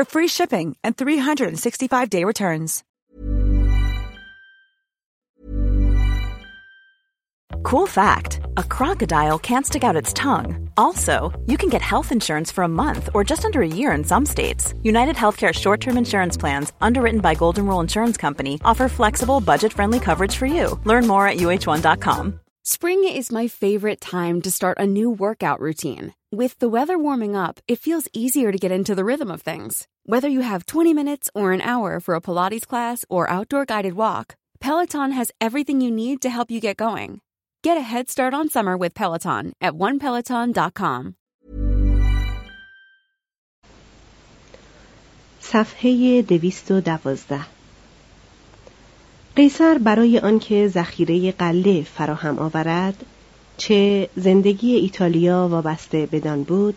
for 0.00 0.10
free 0.10 0.28
shipping 0.28 0.76
and 0.82 0.96
365-day 0.96 2.24
returns. 2.24 2.82
Cool 7.62 7.86
fact 7.86 8.40
a 8.56 8.64
crocodile 8.64 9.38
can't 9.38 9.66
stick 9.66 9.84
out 9.84 9.96
its 9.96 10.14
tongue. 10.14 10.70
Also, 10.76 11.38
you 11.46 11.58
can 11.58 11.68
get 11.68 11.82
health 11.82 12.12
insurance 12.12 12.50
for 12.50 12.64
a 12.64 12.68
month 12.68 13.10
or 13.12 13.24
just 13.24 13.44
under 13.44 13.60
a 13.60 13.68
year 13.68 13.92
in 13.92 14.04
some 14.04 14.24
states. 14.24 14.72
United 14.82 15.16
Healthcare 15.16 15.52
short 15.52 15.80
term 15.80 15.98
insurance 15.98 16.38
plans, 16.38 16.72
underwritten 16.80 17.20
by 17.20 17.34
Golden 17.34 17.66
Rule 17.66 17.80
Insurance 17.80 18.16
Company, 18.16 18.58
offer 18.64 18.88
flexible, 18.88 19.40
budget 19.40 19.72
friendly 19.72 20.00
coverage 20.00 20.36
for 20.36 20.46
you. 20.46 20.80
Learn 20.84 21.06
more 21.06 21.26
at 21.26 21.36
uh1.com. 21.36 22.40
Spring 22.62 23.04
is 23.04 23.32
my 23.32 23.48
favorite 23.48 24.00
time 24.00 24.40
to 24.42 24.50
start 24.50 24.78
a 24.78 24.86
new 24.86 25.10
workout 25.10 25.60
routine. 25.60 26.14
With 26.31 26.59
the 26.59 26.69
weather 26.69 26.97
warming 26.97 27.35
up, 27.35 27.59
it 27.67 27.79
feels 27.79 28.07
easier 28.13 28.51
to 28.51 28.57
get 28.57 28.71
into 28.71 28.95
the 28.95 29.05
rhythm 29.05 29.31
of 29.31 29.41
things. 29.41 29.87
Whether 30.05 30.27
you 30.27 30.41
have 30.41 30.65
20 30.65 30.93
minutes 30.93 31.29
or 31.33 31.51
an 31.51 31.61
hour 31.61 31.99
for 31.99 32.15
a 32.15 32.21
Pilates 32.21 32.67
class 32.67 33.05
or 33.09 33.29
outdoor 33.29 33.65
guided 33.65 33.93
walk, 33.93 34.35
Peloton 34.59 35.11
has 35.11 35.31
everything 35.39 35.81
you 35.81 35.91
need 35.91 36.21
to 36.21 36.29
help 36.29 36.51
you 36.51 36.59
get 36.59 36.77
going. 36.77 37.21
Get 37.63 37.77
a 37.77 37.81
head 37.81 38.09
start 38.09 38.33
on 38.33 38.49
summer 38.49 38.75
with 38.77 38.93
Peloton 38.93 39.53
at 39.61 39.73
onepeloton.com. 39.73 41.15
صفحه 45.41 46.21
212 46.21 47.45
قیصر 49.35 49.77
برای 49.77 50.19
آنکه 50.19 50.67
ذخیره 50.67 51.31
قله 51.31 51.83
فراهم 51.83 52.39
آورد 52.39 53.05
چه 53.60 54.08
زندگی 54.16 54.74
ایتالیا 54.74 55.48
وابسته 55.48 56.06
بدان 56.06 56.42
بود 56.42 56.76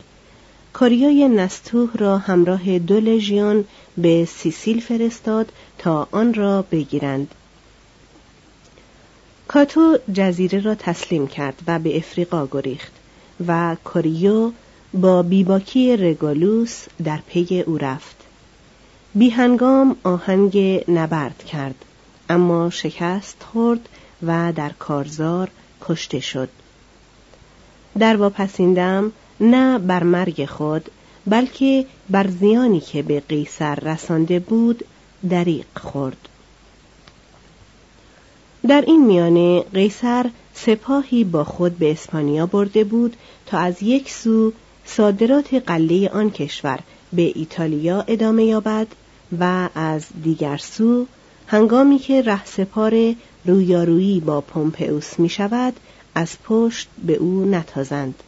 کاریای 0.73 1.27
نستوه 1.27 1.89
را 1.95 2.17
همراه 2.17 2.79
دو 2.79 2.99
لژیون 2.99 3.66
به 3.97 4.25
سیسیل 4.25 4.79
فرستاد 4.79 5.51
تا 5.77 6.07
آن 6.11 6.33
را 6.33 6.61
بگیرند. 6.61 7.35
کاتو 9.47 9.97
جزیره 10.13 10.59
را 10.59 10.75
تسلیم 10.75 11.27
کرد 11.27 11.61
و 11.67 11.79
به 11.79 11.97
افریقا 11.97 12.47
گریخت 12.51 12.91
و 13.47 13.75
کوریو 13.83 14.51
با 14.93 15.23
بیباکی 15.23 15.97
رگالوس 15.97 16.85
در 17.03 17.19
پی 17.27 17.63
او 17.67 17.77
رفت. 17.77 18.16
بیهنگام 19.16 19.95
آهنگ 20.03 20.83
نبرد 20.88 21.43
کرد 21.43 21.85
اما 22.29 22.69
شکست 22.69 23.43
خورد 23.51 23.89
و 24.23 24.53
در 24.55 24.69
کارزار 24.69 25.49
کشته 25.81 26.19
شد. 26.19 26.49
در 27.99 28.17
واپسیندم 28.17 29.11
نه 29.39 29.79
بر 29.79 30.03
مرگ 30.03 30.45
خود 30.45 30.89
بلکه 31.27 31.85
بر 32.09 32.27
زیانی 32.27 32.79
که 32.79 33.03
به 33.03 33.19
قیصر 33.19 33.75
رسانده 33.75 34.39
بود 34.39 34.85
دریق 35.29 35.65
خورد. 35.75 36.29
در 38.67 38.83
این 38.87 39.05
میانه 39.05 39.61
قیصر 39.73 40.25
سپاهی 40.53 41.23
با 41.23 41.43
خود 41.43 41.77
به 41.77 41.91
اسپانیا 41.91 42.45
برده 42.45 42.83
بود 42.83 43.15
تا 43.45 43.57
از 43.57 43.83
یک 43.83 44.11
سو 44.11 44.53
صادرات 44.85 45.53
قله 45.53 46.09
آن 46.09 46.31
کشور 46.31 46.79
به 47.13 47.31
ایتالیا 47.35 48.03
ادامه 48.07 48.45
یابد 48.45 48.87
و 49.39 49.69
از 49.75 50.05
دیگر 50.23 50.57
سو 50.57 51.05
هنگامی 51.47 51.99
که 51.99 52.21
رهسپار 52.21 53.15
رویارویی 53.45 54.19
با 54.19 54.41
پومپئوس 54.41 55.19
می 55.19 55.29
شود 55.29 55.73
از 56.16 56.38
پشت 56.44 56.88
به 57.03 57.13
او 57.13 57.46
نتازند. 57.46 58.24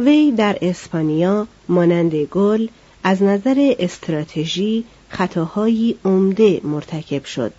وی 0.00 0.32
در 0.32 0.58
اسپانیا 0.62 1.46
مانند 1.68 2.14
گل 2.14 2.68
از 3.04 3.22
نظر 3.22 3.74
استراتژی 3.78 4.84
خطاهایی 5.08 5.98
عمده 6.04 6.60
مرتکب 6.64 7.24
شد. 7.24 7.52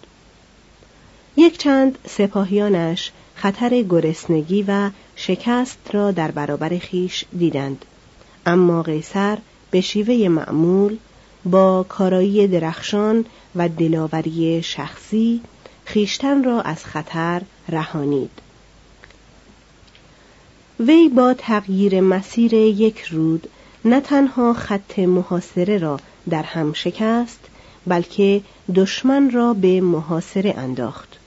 یک 1.38 1.58
چند 1.58 1.98
سپاهیانش 2.10 3.12
خطر 3.36 3.82
گرسنگی 3.82 4.66
و 4.68 4.90
شکست 5.16 5.80
را 5.92 6.12
در 6.12 6.32
برابر 6.32 6.78
خیش 6.78 7.26
دیدند. 7.38 7.86
اما 8.46 8.84
قیصر 8.84 9.38
به 9.72 9.82
شیوه 9.82 10.28
معمول 10.28 10.98
با 11.46 11.86
کارایی 11.90 12.48
درخشان 12.48 13.26
و 13.56 13.70
دلاوری 13.70 14.64
شخصی 14.64 15.42
خیشتن 15.88 16.44
را 16.44 16.62
از 16.62 16.86
خطر 16.86 17.42
رهانید. 17.70 18.32
وی 20.80 21.10
با 21.10 21.34
تغییر 21.34 22.02
مسیر 22.02 22.54
یک 22.54 23.00
رود 23.02 23.50
نه 23.86 24.02
تنها 24.02 24.54
خط 24.54 25.00
محاصره 25.00 25.78
را 25.78 26.00
در 26.30 26.44
هم 26.44 26.74
شکست 26.74 27.40
بلکه 27.88 28.42
دشمن 28.76 29.32
را 29.32 29.54
به 29.54 29.82
محاصره 29.82 30.54
انداخت. 30.58 31.20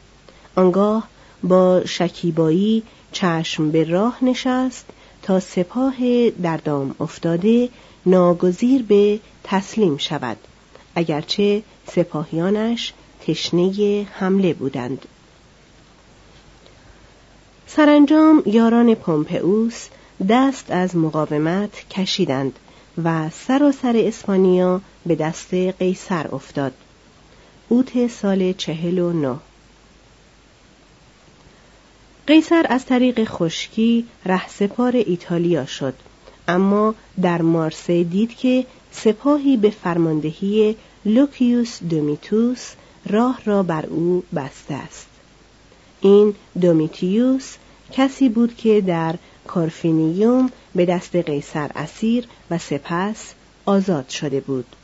آنگاه 0.56 1.08
با 1.42 1.82
شکیبایی 1.84 2.82
چشم 3.12 3.70
به 3.70 3.84
راه 3.84 4.24
نشست 4.24 4.86
تا 5.22 5.40
سپاه 5.40 6.30
در 6.30 6.56
دام 6.56 6.94
افتاده 7.00 7.68
ناگزیر 8.06 8.82
به 8.82 9.20
تسلیم 9.44 9.96
شود 9.96 10.36
اگرچه 10.94 11.62
سپاهیانش 11.86 12.92
تشنه 13.26 14.06
حمله 14.12 14.54
بودند. 14.54 15.06
سرانجام 17.66 18.42
یاران 18.46 18.94
پومپئوس 18.94 19.88
دست 20.28 20.70
از 20.70 20.96
مقاومت 20.96 21.88
کشیدند 21.90 22.58
و 23.04 23.30
سراسر 23.30 23.96
اسپانیا 23.96 24.80
به 25.06 25.14
دست 25.14 25.54
قیصر 25.54 26.34
افتاد. 26.34 26.72
اوت 27.68 28.06
سال 28.06 28.52
چهل 28.52 28.98
و 28.98 29.12
نه. 29.12 29.36
قیصر 32.26 32.66
از 32.68 32.86
طریق 32.86 33.24
خشکی 33.24 34.06
رهسپار 34.26 34.96
ایتالیا 34.96 35.66
شد 35.66 35.94
اما 36.48 36.94
در 37.22 37.42
مارسی 37.42 38.04
دید 38.04 38.36
که 38.36 38.66
سپاهی 38.92 39.56
به 39.56 39.70
فرماندهی 39.70 40.76
لوکیوس 41.04 41.82
دومیتوس 41.82 42.72
راه 43.06 43.40
را 43.44 43.62
بر 43.62 43.86
او 43.86 44.24
بسته 44.36 44.74
است. 44.74 45.06
این 46.00 46.34
دومیتیوس 46.60 47.56
کسی 47.92 48.28
بود 48.28 48.56
که 48.56 48.80
در 48.80 49.14
کارفینیوم 49.46 50.50
به 50.74 50.86
دست 50.86 51.16
قیصر 51.16 51.70
اسیر 51.74 52.24
و 52.50 52.58
سپس 52.58 53.34
آزاد 53.66 54.08
شده 54.08 54.40
بود. 54.40 54.76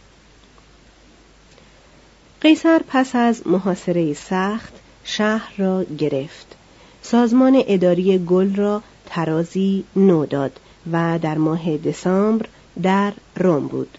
قیصر 2.40 2.80
پس 2.88 3.16
از 3.16 3.46
محاصره 3.46 4.14
سخت 4.14 4.72
شهر 5.04 5.52
را 5.56 5.84
گرفت. 5.84 6.56
سازمان 7.02 7.62
اداری 7.66 8.18
گل 8.18 8.54
را 8.54 8.82
ترازی 9.06 9.84
نو 9.96 10.26
داد 10.26 10.60
و 10.92 11.18
در 11.22 11.38
ماه 11.38 11.76
دسامبر 11.76 12.46
در 12.82 13.12
روم 13.36 13.66
بود. 13.66 13.98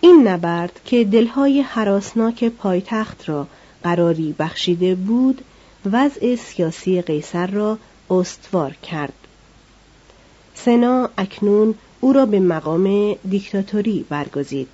این 0.00 0.28
نبرد 0.28 0.80
که 0.84 1.04
دلهای 1.04 1.60
حراسناک 1.60 2.44
پایتخت 2.44 3.28
را 3.28 3.46
قراری 3.82 4.34
بخشیده 4.38 4.94
بود 4.94 5.44
وضع 5.92 6.36
سیاسی 6.36 7.02
قیصر 7.02 7.46
را 7.46 7.78
استوار 8.10 8.72
کرد. 8.72 9.12
سنا 10.54 11.10
اکنون 11.18 11.74
او 12.00 12.12
را 12.12 12.26
به 12.26 12.40
مقام 12.40 13.14
دیکتاتوری 13.14 14.04
برگزید. 14.08 14.68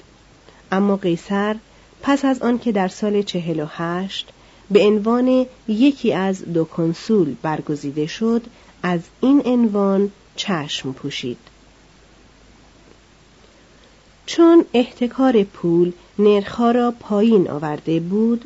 اما 0.73 0.97
قیصر 0.97 1.57
پس 2.03 2.25
از 2.25 2.43
آنکه 2.43 2.73
در 2.73 2.89
سال 2.89 3.23
چهل 3.23 3.61
و 3.61 3.67
هشت 3.69 4.29
به 4.71 4.87
عنوان 4.87 5.47
یکی 5.69 6.13
از 6.13 6.53
دو 6.53 6.65
کنسول 6.65 7.35
برگزیده 7.43 8.07
شد 8.07 8.43
از 8.83 9.01
این 9.21 9.43
عنوان 9.45 10.11
چشم 10.37 10.93
پوشید. 10.93 11.51
چون 14.27 14.65
احتکار 14.75 15.43
پول 15.43 15.93
نرخها 16.19 16.71
را 16.71 16.95
پایین 17.01 17.51
آورده 17.51 18.01
بود 18.01 18.45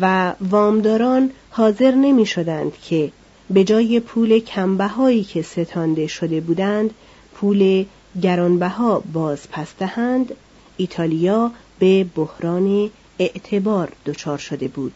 و 0.00 0.34
وامداران 0.40 1.30
حاضر 1.50 1.94
نمی 1.94 2.26
شدند 2.26 2.72
که 2.82 3.12
به 3.50 3.64
جای 3.64 4.00
پول 4.00 4.38
کمبهایی 4.38 5.24
که 5.24 5.42
ستانده 5.42 6.06
شده 6.06 6.40
بودند 6.40 6.90
پول 7.34 7.84
گرانبها 8.22 9.02
باز 9.12 9.50
پس 9.50 9.68
دهند 9.78 10.34
ایتالیا 10.76 11.50
به 11.78 12.06
بحران 12.14 12.90
اعتبار 13.18 13.92
دچار 14.06 14.38
شده 14.38 14.68
بود. 14.68 14.92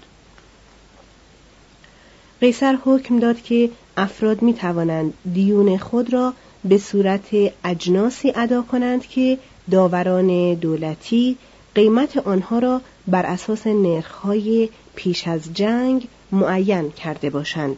قیصر 2.41 2.79
حکم 2.85 3.19
داد 3.19 3.43
که 3.43 3.71
افراد 3.97 4.43
می 4.43 4.55
توانند 4.55 5.15
دیون 5.35 5.79
خود 5.79 6.13
را 6.13 6.33
به 6.65 6.79
صورت 6.79 7.29
اجناسی 7.65 8.33
ادا 8.35 8.63
کنند 8.63 9.07
که 9.07 9.39
داوران 9.71 10.55
دولتی 10.55 11.37
قیمت 11.75 12.17
آنها 12.17 12.59
را 12.59 12.81
بر 13.07 13.27
اساس 13.27 13.67
نرخهای 13.67 14.69
پیش 14.95 15.29
از 15.29 15.55
جنگ 15.55 16.09
معین 16.33 16.91
کرده 16.91 17.31
باشند. 17.31 17.77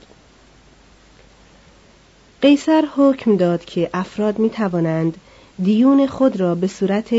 قیصر 2.43 2.85
حکم 2.97 3.37
داد 3.37 3.65
که 3.65 3.91
افراد 3.95 4.39
می 4.39 4.51
توانند 4.51 5.17
دیون 5.63 6.07
خود 6.07 6.41
را 6.41 6.55
به 6.55 6.67
صورت 6.67 7.15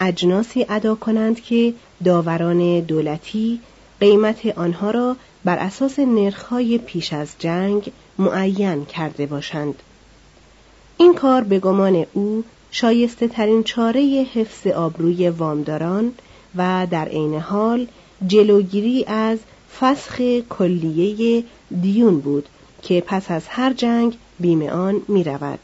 اجناسی 0.00 0.66
ادا 0.68 0.94
کنند 0.94 1.40
که 1.40 1.74
داوران 2.04 2.80
دولتی 2.80 3.60
قیمت 4.00 4.46
آنها 4.46 4.90
را 4.90 5.16
بر 5.44 5.58
اساس 5.58 5.98
نرخهای 5.98 6.78
پیش 6.78 7.12
از 7.12 7.28
جنگ 7.38 7.92
معین 8.18 8.84
کرده 8.84 9.26
باشند. 9.26 9.74
این 10.96 11.14
کار 11.14 11.44
به 11.44 11.58
گمان 11.58 12.06
او 12.12 12.44
شایسته 12.70 13.28
ترین 13.28 13.62
چاره 13.62 14.26
حفظ 14.34 14.66
آبروی 14.66 15.28
وامداران 15.28 16.12
و 16.56 16.86
در 16.90 17.08
عین 17.08 17.34
حال 17.34 17.86
جلوگیری 18.26 19.04
از 19.04 19.38
فسخ 19.80 20.20
کلیه 20.48 21.44
دیون 21.80 22.20
بود 22.20 22.48
که 22.82 23.02
پس 23.06 23.30
از 23.30 23.42
هر 23.48 23.72
جنگ 23.72 24.16
بیمه 24.40 24.70
آن 24.70 25.02
می 25.08 25.24
رود. 25.24 25.58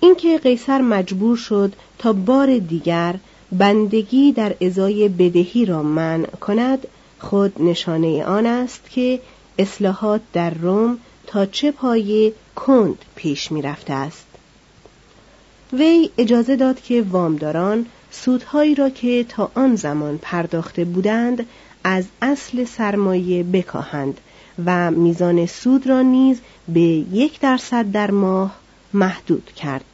اینکه 0.00 0.38
قیصر 0.38 0.80
مجبور 0.80 1.36
شد 1.36 1.72
تا 1.98 2.12
بار 2.12 2.58
دیگر 2.58 3.14
بندگی 3.52 4.32
در 4.32 4.54
ازای 4.60 5.08
بدهی 5.08 5.64
را 5.64 5.82
منع 5.82 6.26
کند 6.26 6.86
خود 7.18 7.62
نشانه 7.62 8.24
آن 8.24 8.46
است 8.46 8.90
که 8.90 9.20
اصلاحات 9.58 10.20
در 10.32 10.54
روم 10.54 10.98
تا 11.26 11.46
چه 11.46 11.70
پایه 11.70 12.32
کند 12.56 12.98
پیش 13.14 13.52
می 13.52 13.62
رفته 13.62 13.92
است. 13.92 14.33
وی 15.78 16.10
اجازه 16.18 16.56
داد 16.56 16.80
که 16.80 17.02
وامداران 17.02 17.86
سودهایی 18.10 18.74
را 18.74 18.90
که 18.90 19.24
تا 19.28 19.50
آن 19.54 19.76
زمان 19.76 20.18
پرداخته 20.22 20.84
بودند 20.84 21.46
از 21.84 22.04
اصل 22.22 22.64
سرمایه 22.64 23.42
بکاهند 23.42 24.20
و 24.64 24.90
میزان 24.90 25.46
سود 25.46 25.86
را 25.86 26.02
نیز 26.02 26.40
به 26.68 26.80
یک 26.80 27.40
درصد 27.40 27.90
در 27.92 28.10
ماه 28.10 28.54
محدود 28.94 29.50
کرد. 29.56 29.84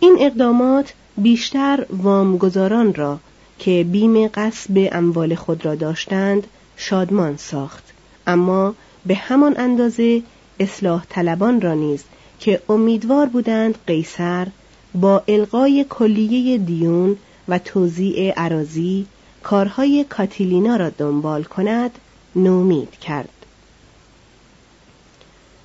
این 0.00 0.16
اقدامات 0.20 0.94
بیشتر 1.16 1.86
وامگذاران 1.90 2.94
را 2.94 3.18
که 3.58 3.86
بیم 3.92 4.28
قصب 4.28 4.88
اموال 4.92 5.34
خود 5.34 5.64
را 5.64 5.74
داشتند 5.74 6.46
شادمان 6.76 7.36
ساخت 7.36 7.84
اما 8.26 8.74
به 9.06 9.14
همان 9.14 9.54
اندازه 9.58 10.22
اصلاح 10.60 11.04
طلبان 11.08 11.60
را 11.60 11.74
نیز 11.74 12.04
که 12.44 12.62
امیدوار 12.68 13.26
بودند 13.26 13.78
قیصر 13.86 14.46
با 14.94 15.22
القای 15.28 15.86
کلیه 15.90 16.58
دیون 16.58 17.16
و 17.48 17.58
توزیع 17.58 18.32
عراضی 18.36 19.06
کارهای 19.42 20.04
کاتیلینا 20.08 20.76
را 20.76 20.90
دنبال 20.90 21.42
کند 21.44 21.90
نومید 22.36 22.90
کرد. 22.90 23.28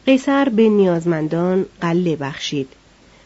قیصر 0.05 0.49
به 0.49 0.69
نیازمندان 0.69 1.65
قله 1.81 2.15
بخشید. 2.15 2.67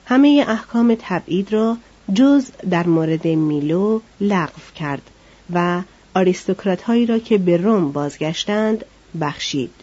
همه 0.06 0.46
احکام 0.48 0.98
تبعید 1.00 1.54
را 1.54 1.78
جز 2.14 2.46
در 2.70 2.88
مورد 2.88 3.28
میلو 3.28 4.00
لغو 4.22 4.62
کرد 4.76 5.12
و 5.54 5.82
آریستوکرات 6.16 6.82
هایی 6.82 7.06
را 7.06 7.20
که 7.20 7.38
به 7.38 7.58
روم 7.58 7.92
بازگشتند 7.92 8.86
بخشید. 9.22 9.83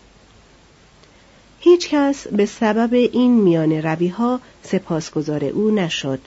هیچ 1.81 1.91
کس 1.91 2.27
به 2.27 2.47
سبب 2.47 2.95
این 2.95 3.41
میان 3.41 3.73
روی 3.73 4.09
ها 4.09 4.41
سپاسگزار 4.63 5.45
او 5.45 5.71
نشد. 5.71 6.19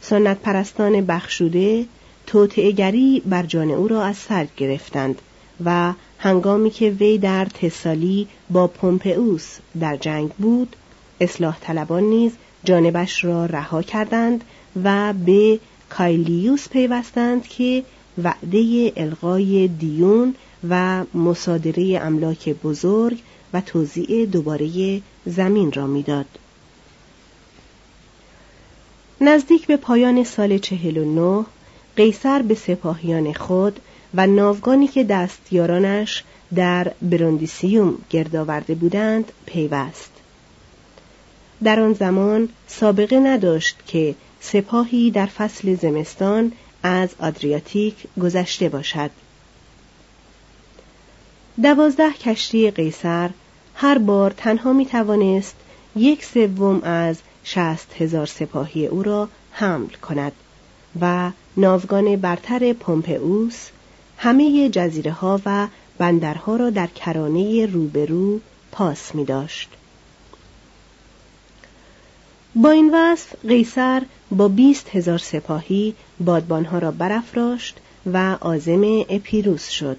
سنت 0.00 0.38
پرستان 0.38 1.06
بخشوده 1.06 1.86
توطعهگری 2.26 3.22
بر 3.26 3.42
جان 3.42 3.70
او 3.70 3.88
را 3.88 4.04
از 4.04 4.16
سر 4.16 4.46
گرفتند 4.56 5.22
و 5.64 5.92
هنگامی 6.18 6.70
که 6.70 6.90
وی 6.90 7.18
در 7.18 7.44
تسالی 7.44 8.28
با 8.50 8.66
پومپئوس 8.66 9.56
در 9.80 9.96
جنگ 9.96 10.30
بود 10.30 10.76
اصلاح 11.20 11.58
طلبان 11.60 12.02
نیز 12.02 12.32
جانبش 12.64 13.24
را 13.24 13.46
رها 13.46 13.82
کردند 13.82 14.44
و 14.84 15.12
به 15.12 15.60
کایلیوس 15.90 16.68
پیوستند 16.68 17.46
که 17.46 17.84
وعده 18.22 18.92
القای 18.96 19.68
دیون 19.68 20.34
و 20.68 21.04
مصادره 21.14 22.00
املاک 22.02 22.48
بزرگ 22.48 23.18
و 23.52 23.60
توزیع 23.60 24.26
دوباره 24.26 25.00
زمین 25.26 25.72
را 25.72 25.86
می‌داد. 25.86 26.26
نزدیک 29.20 29.66
به 29.66 29.76
پایان 29.76 30.24
سال 30.24 30.58
چهل 30.58 30.96
و 30.96 31.04
نه 31.04 31.46
قیصر 31.96 32.42
به 32.42 32.54
سپاهیان 32.54 33.32
خود 33.32 33.80
و 34.14 34.26
ناوگانی 34.26 34.88
که 34.88 35.04
دستیارانش 35.04 36.24
در 36.54 36.92
بروندیسیوم 37.02 37.98
گردآورده 38.10 38.74
بودند 38.74 39.32
پیوست. 39.46 40.10
در 41.64 41.80
آن 41.80 41.92
زمان 41.92 42.48
سابقه 42.66 43.20
نداشت 43.20 43.76
که 43.86 44.14
سپاهی 44.40 45.10
در 45.10 45.26
فصل 45.26 45.74
زمستان 45.74 46.52
از 46.82 47.08
آدریاتیک 47.20 47.94
گذشته 48.22 48.68
باشد 48.68 49.10
دوازده 51.62 52.12
کشتی 52.12 52.70
قیصر 52.70 53.30
هر 53.74 53.98
بار 53.98 54.30
تنها 54.30 54.72
می 54.72 54.86
توانست 54.86 55.56
یک 55.96 56.24
سوم 56.24 56.80
از 56.82 57.18
شست 57.44 57.94
هزار 57.98 58.26
سپاهی 58.26 58.86
او 58.86 59.02
را 59.02 59.28
حمل 59.52 59.88
کند 59.88 60.32
و 61.00 61.30
ناوگان 61.56 62.16
برتر 62.16 62.72
پومپئوس 62.72 63.68
همه 64.18 64.68
جزیره 64.68 65.12
ها 65.12 65.40
و 65.46 65.68
بندرها 65.98 66.56
را 66.56 66.70
در 66.70 66.86
کرانه 66.86 67.66
روبرو 67.66 68.40
پاس 68.72 69.14
می 69.14 69.24
داشت. 69.24 69.68
با 72.54 72.70
این 72.70 72.94
وصف 72.94 73.46
قیصر 73.48 74.02
با 74.30 74.48
بیست 74.48 74.88
هزار 74.88 75.18
سپاهی 75.18 75.94
بادبانها 76.20 76.78
را 76.78 76.90
برافراشت 76.90 77.76
و 78.12 78.32
عازم 78.32 78.82
اپیروس 79.08 79.68
شد 79.68 79.98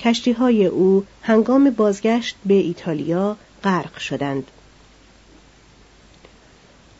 کشتی 0.00 0.32
های 0.32 0.66
او 0.66 1.04
هنگام 1.22 1.70
بازگشت 1.70 2.36
به 2.46 2.54
ایتالیا 2.54 3.36
غرق 3.64 3.98
شدند. 3.98 4.50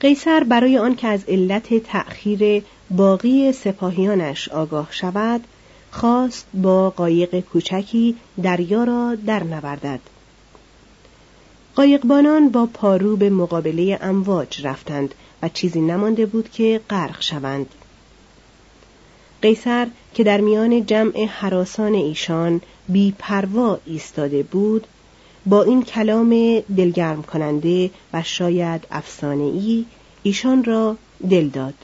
قیصر 0.00 0.44
برای 0.44 0.78
آنکه 0.78 1.08
از 1.08 1.24
علت 1.28 1.74
تأخیر 1.74 2.64
باقی 2.90 3.52
سپاهیانش 3.52 4.48
آگاه 4.48 4.88
شود 4.90 5.40
خواست 5.90 6.46
با 6.54 6.90
قایق 6.90 7.40
کوچکی 7.40 8.16
دریا 8.42 8.84
را 8.84 9.14
در 9.26 9.44
نوردد 9.44 10.00
قایقبانان 11.74 12.48
با 12.48 12.66
پارو 12.66 13.16
به 13.16 13.30
مقابله 13.30 13.98
امواج 14.02 14.66
رفتند 14.66 15.14
و 15.42 15.48
چیزی 15.48 15.80
نمانده 15.80 16.26
بود 16.26 16.50
که 16.50 16.80
غرق 16.90 17.22
شوند. 17.22 17.66
قیصر 19.42 19.86
که 20.14 20.24
در 20.24 20.40
میان 20.40 20.86
جمع 20.86 21.24
حراسان 21.26 21.94
ایشان 21.94 22.60
بی 22.88 23.14
پروا 23.18 23.78
ایستاده 23.86 24.42
بود 24.42 24.86
با 25.46 25.62
این 25.62 25.82
کلام 25.82 26.60
دلگرم 26.76 27.22
کننده 27.22 27.90
و 28.12 28.22
شاید 28.22 28.86
افسانه 28.90 29.44
ای 29.44 29.84
ایشان 30.22 30.64
را 30.64 30.96
دل 31.30 31.48
داد. 31.48 31.74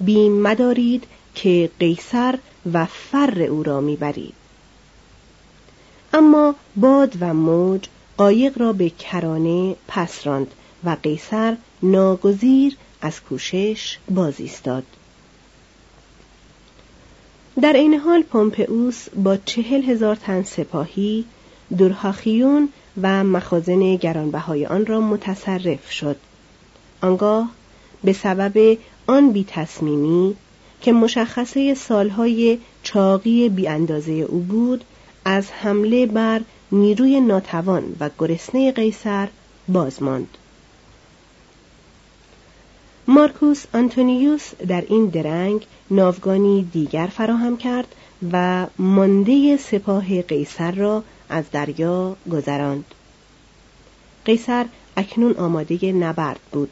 بیم 0.00 0.42
مدارید 0.42 1.04
که 1.34 1.70
قیصر 1.80 2.38
و 2.72 2.86
فر 2.86 3.42
او 3.42 3.62
را 3.62 3.80
می‌برید. 3.80 4.34
اما 6.12 6.54
باد 6.76 7.16
و 7.20 7.34
موج 7.34 7.88
قایق 8.16 8.58
را 8.58 8.72
به 8.72 8.90
کرانه 8.90 9.76
پس 9.88 10.26
راند 10.26 10.54
و 10.84 10.96
قیصر 11.02 11.56
ناگزیر 11.82 12.76
از 13.00 13.20
کوشش 13.20 13.98
باز 14.10 14.34
ایستاد 14.38 14.84
در 17.60 17.72
این 17.72 17.94
حال 17.94 18.22
پومپئوس 18.22 19.08
با 19.08 19.36
چهل 19.36 19.82
هزار 19.82 20.16
تن 20.16 20.42
سپاهی 20.42 21.24
درهاخیون 21.78 22.68
و 23.02 23.24
مخازن 23.24 23.96
گرانبهای 23.96 24.66
آن 24.66 24.86
را 24.86 25.00
متصرف 25.00 25.90
شد 25.90 26.16
آنگاه 27.02 27.50
به 28.04 28.12
سبب 28.12 28.78
آن 29.06 29.32
بی 29.32 29.44
تصمیمی 29.48 30.36
که 30.80 30.92
مشخصه 30.92 31.74
سالهای 31.74 32.58
چاقی 32.82 33.48
بی 33.48 33.68
اندازه 33.68 34.12
او 34.12 34.38
بود 34.38 34.84
از 35.24 35.50
حمله 35.50 36.06
بر 36.06 36.40
نیروی 36.72 37.20
ناتوان 37.20 37.96
و 38.00 38.10
گرسنه 38.18 38.72
قیصر 38.72 39.28
باز 39.68 40.02
ماند. 40.02 40.38
مارکوس 43.06 43.64
آنتونیوس 43.74 44.54
در 44.68 44.84
این 44.88 45.06
درنگ 45.06 45.66
ناوگانی 45.90 46.68
دیگر 46.72 47.06
فراهم 47.06 47.56
کرد 47.56 47.94
و 48.32 48.66
مانده 48.78 49.56
سپاه 49.56 50.22
قیصر 50.22 50.70
را 50.70 51.04
از 51.28 51.44
دریا 51.52 52.16
گذراند. 52.32 52.84
قیصر 54.24 54.66
اکنون 54.96 55.32
آماده 55.32 55.92
نبرد 55.92 56.40
بود 56.52 56.70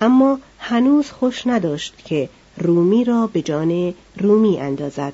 اما 0.00 0.38
هنوز 0.58 1.10
خوش 1.10 1.46
نداشت 1.46 1.94
که 2.04 2.28
رومی 2.56 3.04
را 3.04 3.26
به 3.26 3.42
جان 3.42 3.94
رومی 4.16 4.60
اندازد 4.60 5.12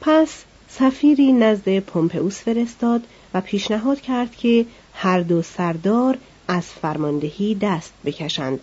پس 0.00 0.44
سفیری 0.68 1.32
نزد 1.32 1.78
پومپئوس 1.78 2.40
فرستاد 2.40 3.02
و 3.34 3.40
پیشنهاد 3.40 4.00
کرد 4.00 4.36
که 4.36 4.66
هر 4.94 5.20
دو 5.20 5.42
سردار 5.42 6.18
از 6.48 6.64
فرماندهی 6.64 7.54
دست 7.54 7.92
بکشند 8.04 8.60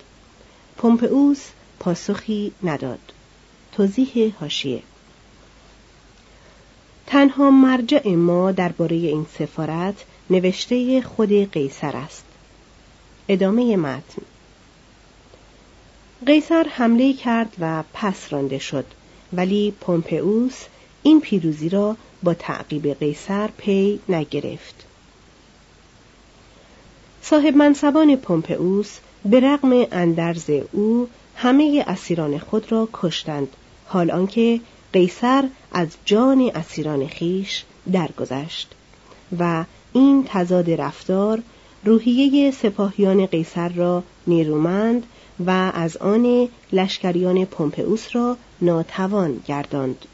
پومپئوس 0.78 1.42
پاسخی 1.80 2.52
نداد. 2.64 3.00
توضیح 3.72 4.34
هاشیه 4.40 4.82
تنها 7.08 7.52
مرجع 7.52 8.10
ما 8.10 8.52
درباره 8.52 8.96
این 8.96 9.26
سفارت 9.40 9.96
نوشته 10.30 11.02
خود 11.02 11.52
قیصر 11.52 11.96
است. 11.96 12.24
ادامه 13.28 13.78
متن. 13.78 14.22
قیصر 16.26 16.68
حمله 16.70 17.14
کرد 17.14 17.54
و 17.60 17.84
پس 17.94 18.34
رانده 18.34 18.60
شد 18.60 18.86
ولی 19.34 19.74
پومپئوس 19.82 20.66
این 21.04 21.22
پیروزی 21.22 21.70
را 21.70 21.98
با 22.24 22.34
تعقیب 22.34 23.00
قیصر 23.00 23.48
پی 23.58 24.00
نگرفت. 24.10 24.86
صاحب 27.22 27.56
منصبان 27.56 28.16
پومپئوس 28.16 28.98
به 29.26 29.40
رغم 29.40 29.86
اندرز 29.92 30.50
او 30.72 31.10
همه 31.36 31.84
اسیران 31.88 32.38
خود 32.38 32.72
را 32.72 32.90
کشتند. 32.94 33.48
حال 33.86 34.12
آنکه 34.12 34.60
قیصر 34.94 35.44
از 35.72 35.88
جان 36.06 36.52
اسیران 36.56 37.08
خیش 37.08 37.64
درگذشت. 37.92 38.76
و 39.40 39.66
این 39.94 40.26
تضاد 40.28 40.72
رفتار 40.72 41.42
روحیه 41.86 42.52
سپاهیان 42.52 43.26
قیصر 43.26 43.70
را 43.70 44.04
نیرومند 44.28 45.06
و 45.46 45.72
از 45.74 45.98
آن 45.98 46.50
لشکریان 46.74 47.46
پومپئوس 47.46 48.16
را 48.16 48.38
ناتوان 48.62 49.42
گرداند. 49.48 50.06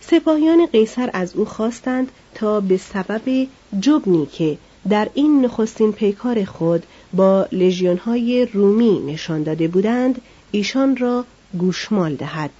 سپاهیان 0.00 0.66
قیصر 0.66 1.10
از 1.12 1.36
او 1.36 1.44
خواستند 1.44 2.12
تا 2.34 2.60
به 2.60 2.76
سبب 2.76 3.46
جبنی 3.80 4.26
که 4.26 4.58
در 4.88 5.08
این 5.14 5.44
نخستین 5.44 5.92
پیکار 5.92 6.44
خود 6.44 6.86
با 7.12 7.46
لژیونهای 7.52 8.46
رومی 8.52 8.98
نشان 8.98 9.42
داده 9.42 9.68
بودند 9.68 10.20
ایشان 10.50 10.96
را 10.96 11.24
گوشمال 11.58 12.14
دهد. 12.14 12.50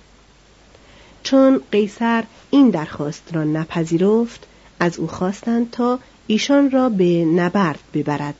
چون 1.22 1.60
قیصر 1.72 2.24
این 2.50 2.70
درخواست 2.70 3.22
را 3.32 3.44
نپذیرفت 3.44 4.46
از 4.80 4.98
او 4.98 5.06
خواستند 5.06 5.70
تا 5.70 5.98
ایشان 6.26 6.70
را 6.70 6.88
به 6.88 7.24
نبرد 7.24 7.80
ببرد. 7.94 8.34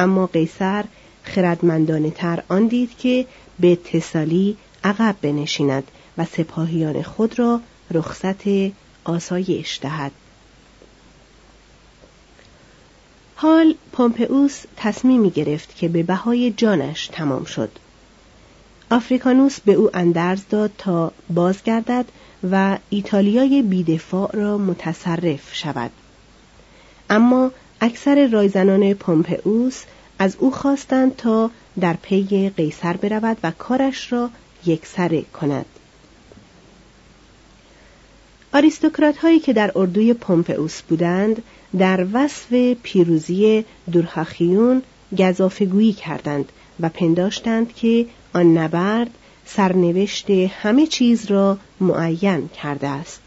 اما 0.00 0.26
قیصر 0.26 0.84
خردمندانه 1.22 2.10
تر 2.10 2.42
آن 2.48 2.66
دید 2.66 2.98
که 2.98 3.26
به 3.60 3.76
تسالی 3.76 4.56
عقب 4.84 5.16
بنشیند 5.22 5.84
و 6.18 6.24
سپاهیان 6.24 7.02
خود 7.02 7.38
را 7.38 7.60
رخصت 7.90 8.42
آسایش 9.04 9.78
دهد. 9.82 10.12
حال 13.36 13.74
پومپئوس 13.92 14.64
تصمیمی 14.76 15.30
گرفت 15.30 15.76
که 15.76 15.88
به 15.88 16.02
بهای 16.02 16.50
جانش 16.50 17.06
تمام 17.06 17.44
شد. 17.44 17.70
آفریکانوس 18.90 19.60
به 19.60 19.72
او 19.72 19.96
اندرز 19.96 20.42
داد 20.50 20.70
تا 20.78 21.12
بازگردد 21.30 22.04
و 22.50 22.78
ایتالیای 22.90 23.62
بیدفاع 23.62 24.36
را 24.36 24.58
متصرف 24.58 25.54
شود. 25.54 25.90
اما 27.10 27.50
اکثر 27.80 28.26
رایزنان 28.26 28.94
پومپئوس 28.94 29.82
از 30.18 30.36
او 30.38 30.50
خواستند 30.50 31.16
تا 31.16 31.50
در 31.80 31.96
پی 32.02 32.52
قیصر 32.56 32.96
برود 32.96 33.36
و 33.42 33.50
کارش 33.50 34.12
را 34.12 34.30
یکسره 34.66 35.22
کند. 35.22 35.66
آریستوکرات 38.52 39.16
هایی 39.16 39.40
که 39.40 39.52
در 39.52 39.72
اردوی 39.76 40.14
پومپئوس 40.14 40.82
بودند 40.82 41.42
در 41.78 42.06
وصف 42.12 42.52
پیروزی 42.82 43.64
دورخاخیون 43.92 44.82
گذافگویی 45.18 45.92
کردند 45.92 46.52
و 46.80 46.88
پنداشتند 46.88 47.74
که 47.74 48.06
آن 48.32 48.58
نبرد 48.58 49.10
سرنوشت 49.46 50.30
همه 50.30 50.86
چیز 50.86 51.26
را 51.26 51.58
معین 51.80 52.48
کرده 52.48 52.88
است. 52.88 53.22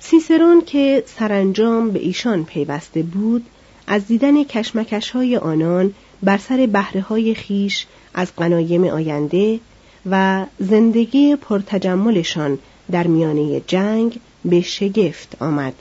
سیسرون 0.00 0.62
که 0.66 1.04
سرانجام 1.06 1.90
به 1.90 1.98
ایشان 1.98 2.44
پیوسته 2.44 3.02
بود 3.02 3.46
از 3.86 4.06
دیدن 4.06 4.44
کشمکش 4.44 5.10
های 5.10 5.36
آنان 5.36 5.94
بر 6.22 6.38
سر 6.38 6.68
بهره 6.72 7.00
های 7.00 7.34
خیش 7.34 7.86
از 8.14 8.36
قنایم 8.36 8.84
آینده 8.84 9.60
و 10.10 10.46
زندگی 10.58 11.36
پرتجملشان 11.36 12.58
در 12.90 13.06
میانه 13.06 13.60
جنگ 13.60 14.20
به 14.46 14.60
شگفت 14.60 15.42
آمد. 15.42 15.74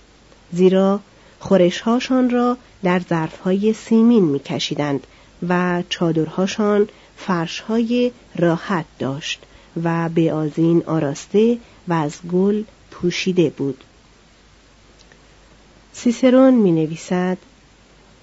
زیرا 0.51 0.99
خورشهاشان 1.39 2.29
را 2.29 2.57
در 2.83 3.01
ظرفهای 3.09 3.73
سیمین 3.73 4.23
میکشیدند 4.23 5.07
و 5.49 5.83
چادرهاشان 5.89 6.87
فرشهای 7.17 8.11
راحت 8.35 8.85
داشت 8.99 9.43
و 9.83 10.09
به 10.09 10.33
آزین 10.33 10.83
آراسته 10.85 11.57
و 11.87 11.93
از 11.93 12.13
گل 12.31 12.63
پوشیده 12.91 13.49
بود. 13.49 13.83
سیسرون 15.93 16.53
می 16.53 16.71
نویسد 16.71 17.37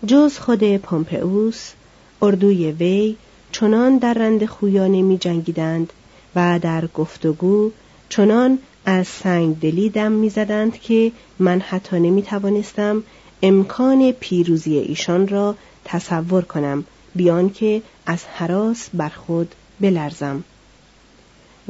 جز 0.06 0.38
خود 0.38 0.76
پومپئوس 0.76 1.72
اردوی 2.22 2.72
وی 2.72 3.16
چنان 3.52 3.98
در 3.98 4.14
رند 4.14 4.46
خویانه 4.46 5.02
می 5.02 5.18
جنگیدند 5.18 5.92
و 6.36 6.58
در 6.62 6.86
گفتگو 6.86 7.70
چنان 8.08 8.58
از 8.86 9.08
سنگ 9.08 9.60
دلی 9.60 9.90
دم 9.90 10.12
می 10.12 10.30
زدند 10.30 10.80
که 10.80 11.12
من 11.38 11.60
حتی 11.60 12.00
نمی 12.00 12.22
توانستم 12.22 13.02
امکان 13.42 14.12
پیروزی 14.12 14.78
ایشان 14.78 15.28
را 15.28 15.54
تصور 15.84 16.42
کنم 16.42 16.84
بیان 17.14 17.50
که 17.50 17.82
از 18.06 18.24
حراس 18.24 18.88
بر 18.94 19.08
خود 19.08 19.54
بلرزم 19.80 20.44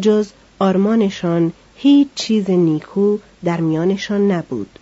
جز 0.00 0.30
آرمانشان 0.58 1.52
هیچ 1.76 2.08
چیز 2.14 2.50
نیکو 2.50 3.18
در 3.44 3.60
میانشان 3.60 4.30
نبود 4.30 4.78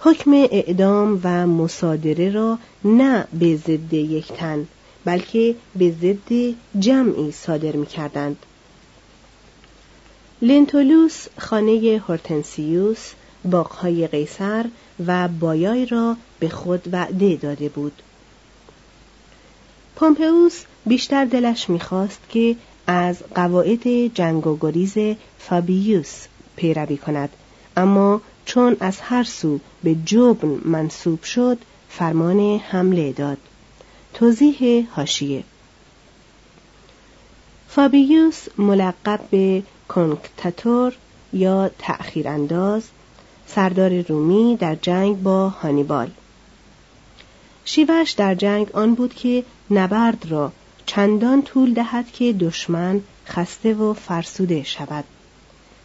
حکم 0.00 0.32
اعدام 0.32 1.20
و 1.24 1.46
مصادره 1.46 2.30
را 2.30 2.58
نه 2.84 3.26
به 3.38 3.56
ضد 3.56 3.92
یک 3.92 4.32
تن 4.32 4.66
بلکه 5.04 5.54
به 5.76 5.90
ضد 5.90 6.54
جمعی 6.78 7.32
صادر 7.32 7.76
می 7.76 7.86
کردند. 7.86 8.36
لنتولوس 10.42 11.26
خانه 11.38 12.02
هورتنسیوس 12.08 13.12
باغهای 13.44 14.06
قیصر 14.06 14.64
و 15.06 15.28
بایای 15.28 15.86
را 15.86 16.16
به 16.38 16.48
خود 16.48 16.88
وعده 16.92 17.36
داده 17.36 17.68
بود. 17.68 18.02
پومپئوس 19.96 20.62
بیشتر 20.86 21.24
دلش 21.24 21.70
می‌خواست 21.70 22.20
که 22.28 22.56
از 22.86 23.16
قواعد 23.34 24.14
جنگ 24.14 24.46
و 24.46 24.58
گریز 24.60 25.16
فابیوس 25.38 26.26
پیروی 26.56 26.96
کند 26.96 27.30
اما 27.76 28.20
چون 28.46 28.76
از 28.80 29.00
هر 29.00 29.24
سو 29.24 29.60
به 29.82 29.96
جبن 30.06 30.60
منصوب 30.64 31.22
شد 31.22 31.58
فرمان 31.88 32.58
حمله 32.58 33.12
داد. 33.12 33.38
توضیح 34.14 34.86
هاشیه 34.96 35.44
فابیوس 37.68 38.46
ملقب 38.58 39.20
به 39.30 39.62
کنکتاتور 39.88 40.94
یا 41.32 41.70
تأخیر 41.78 42.28
انداز 42.28 42.82
سردار 43.46 44.00
رومی 44.00 44.56
در 44.56 44.74
جنگ 44.74 45.22
با 45.22 45.48
هانیبال. 45.48 46.10
شیوش 47.64 48.10
در 48.10 48.34
جنگ 48.34 48.70
آن 48.72 48.94
بود 48.94 49.14
که 49.14 49.44
نبرد 49.70 50.26
را 50.28 50.52
چندان 50.86 51.42
طول 51.42 51.74
دهد 51.74 52.12
که 52.12 52.32
دشمن 52.32 53.00
خسته 53.26 53.74
و 53.74 53.92
فرسوده 53.92 54.62
شود. 54.62 55.04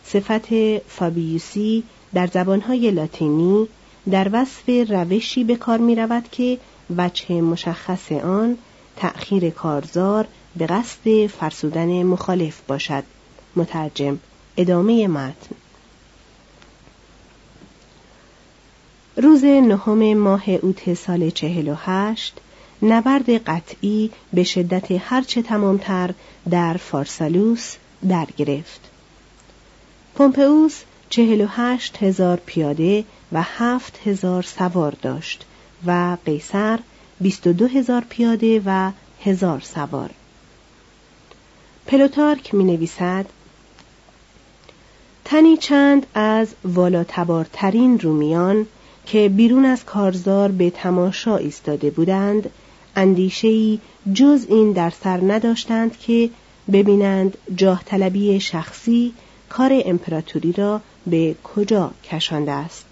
صفت 0.06 0.77
فابیوسی 0.88 1.84
در 2.13 2.27
زبانهای 2.27 2.91
لاتینی 2.91 3.68
در 4.12 4.29
وصف 4.34 4.70
روشی 4.89 5.44
به 5.44 5.56
کار 5.56 5.77
می 5.77 5.96
رود 5.96 6.24
که 6.32 6.58
وجه 6.98 7.41
مشخص 7.41 8.12
آن 8.12 8.58
تأخیر 8.96 9.50
کارزار 9.50 10.27
به 10.56 10.65
قصد 10.65 11.27
فرسودن 11.27 12.03
مخالف 12.03 12.62
باشد. 12.68 13.03
مترجم 13.56 14.20
ادامه 14.58 15.08
متن 15.08 15.56
روز 19.18 19.44
نهم 19.44 20.13
ماه 20.13 20.50
اوت 20.50 20.94
سال 20.94 21.29
چهل 21.29 21.68
و 21.68 21.75
هشت 21.77 22.39
نبرد 22.82 23.29
قطعی 23.29 24.12
به 24.34 24.44
شدت 24.44 24.91
هرچه 24.91 25.41
تمامتر 25.41 26.13
در 26.50 26.74
فارسالوس 26.74 27.75
در 28.10 28.27
گرفت. 28.38 28.82
پومپئوس 30.15 30.82
چهل 31.10 31.41
و 31.41 31.48
هشت 31.50 32.03
هزار 32.03 32.41
پیاده 32.46 33.03
و 33.32 33.41
هفت 33.41 34.00
هزار 34.08 34.44
سوار 34.44 34.96
داشت 35.01 35.46
و 35.86 36.18
قیصر 36.25 36.79
بیست 37.22 37.48
و 37.48 37.53
دو 37.53 37.68
هزار 37.68 38.03
پیاده 38.10 38.62
و 38.65 38.91
هزار 39.24 39.60
سوار. 39.60 40.10
پلوتارک 41.88 42.53
می 42.53 42.63
نویسد 42.63 43.25
تنی 45.31 45.57
چند 45.57 46.05
از 46.13 46.48
والاتبارترین 46.63 48.00
رومیان 48.00 48.65
که 49.05 49.29
بیرون 49.29 49.65
از 49.65 49.86
کارزار 49.86 50.51
به 50.51 50.69
تماشا 50.69 51.38
ایستاده 51.38 51.89
بودند 51.89 52.50
اندیشهای 52.95 53.79
جز 54.13 54.45
این 54.50 54.71
در 54.71 54.89
سر 54.89 55.19
نداشتند 55.31 55.98
که 55.98 56.29
ببینند 56.71 57.38
جاه 57.55 57.83
طلبی 57.86 58.39
شخصی 58.39 59.13
کار 59.50 59.81
امپراتوری 59.86 60.51
را 60.51 60.81
به 61.07 61.36
کجا 61.43 61.91
کشانده 62.03 62.51
است. 62.51 62.86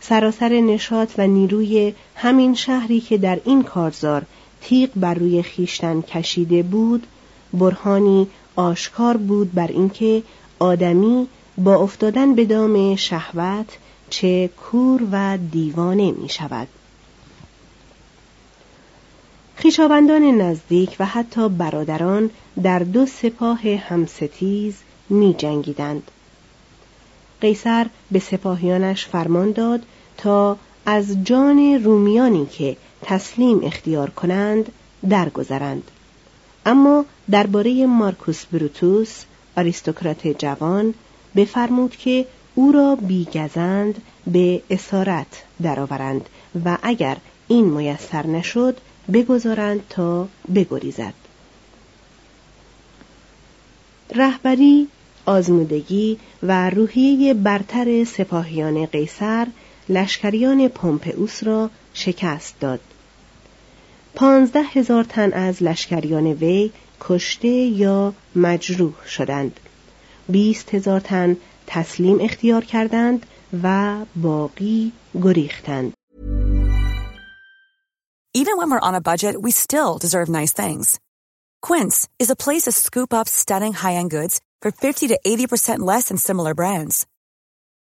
سراسر 0.00 0.60
نشاط 0.60 1.10
و 1.18 1.26
نیروی 1.26 1.94
همین 2.16 2.54
شهری 2.54 3.00
که 3.00 3.18
در 3.18 3.40
این 3.44 3.62
کارزار 3.62 4.22
تیغ 4.60 4.90
بر 4.96 5.14
روی 5.14 5.42
خیشتن 5.42 6.00
کشیده 6.00 6.62
بود 6.62 7.06
برهانی 7.52 8.26
آشکار 8.56 9.16
بود 9.16 9.54
بر 9.54 9.66
اینکه 9.66 10.22
آدمی 10.60 11.28
با 11.58 11.74
افتادن 11.74 12.34
به 12.34 12.44
دام 12.44 12.96
شهوت 12.96 13.66
چه 14.10 14.48
کور 14.48 15.00
و 15.12 15.38
دیوانه 15.52 16.12
می 16.12 16.28
شود 16.28 16.68
خیشاوندان 19.56 20.22
نزدیک 20.22 20.96
و 20.98 21.04
حتی 21.04 21.48
برادران 21.48 22.30
در 22.62 22.78
دو 22.78 23.06
سپاه 23.06 23.60
همستیز 23.60 24.74
می 25.08 25.34
جنگیدند. 25.38 26.10
قیصر 27.40 27.86
به 28.10 28.18
سپاهیانش 28.18 29.06
فرمان 29.06 29.52
داد 29.52 29.82
تا 30.16 30.56
از 30.86 31.24
جان 31.24 31.80
رومیانی 31.84 32.46
که 32.46 32.76
تسلیم 33.02 33.60
اختیار 33.64 34.10
کنند 34.10 34.72
درگذرند 35.08 35.90
اما 36.66 37.04
درباره 37.30 37.86
مارکوس 37.86 38.44
بروتوس 38.44 39.24
آریستوکرات 39.60 40.26
جوان 40.26 40.94
بفرمود 41.36 41.96
که 41.96 42.26
او 42.54 42.72
را 42.72 42.96
بیگزند 42.96 44.02
به 44.26 44.62
اسارت 44.70 45.42
درآورند 45.62 46.28
و 46.64 46.78
اگر 46.82 47.16
این 47.48 47.64
میسر 47.64 48.26
نشد 48.26 48.76
بگذارند 49.12 49.80
تا 49.88 50.28
بگریزد. 50.54 51.14
رهبری 54.14 54.88
آزمودگی 55.26 56.18
و 56.42 56.70
روحیه 56.70 57.34
برتر 57.34 58.04
سپاهیان 58.04 58.86
قیصر 58.86 59.46
لشکریان 59.88 60.68
پومپئوس 60.68 61.44
را 61.44 61.70
شکست 61.94 62.54
داد. 62.60 62.80
پانزده 64.14 64.62
هزار 64.62 65.04
تن 65.04 65.32
از 65.32 65.62
لشکریان 65.62 66.26
وی 66.26 66.70
کشته 66.99 67.47
یا 67.47 68.13
مجروح 68.35 69.07
شدند 69.07 69.59
بیست 70.29 70.75
هزار 70.75 70.99
تن 70.99 71.37
تسلیم 71.67 72.17
اختیار 72.21 72.63
کردند 72.63 73.25
و 73.63 73.95
باقی 74.15 74.91
گریختند 75.23 75.93
Even 78.41 78.57
when 78.57 78.69
we're 78.69 78.87
on 78.89 78.95
a 78.95 79.07
budget, 79.11 79.41
we 79.41 79.51
still 79.51 79.97
deserve 79.97 80.27
nice 80.27 80.51
things. 80.51 80.99
Quince 81.61 81.97
is 82.19 82.29
a 82.29 82.35
place 82.35 82.63
to 82.63 82.73
scoop 82.73 83.13
up 83.13 83.29
stunning 83.29 83.71
high-end 83.71 84.11
goods 84.11 84.41
for 84.61 84.71
50 84.71 85.07
to 85.07 85.19
80% 85.25 85.79
less 85.79 86.09
than 86.09 86.17
similar 86.17 86.53
brands. 86.53 87.07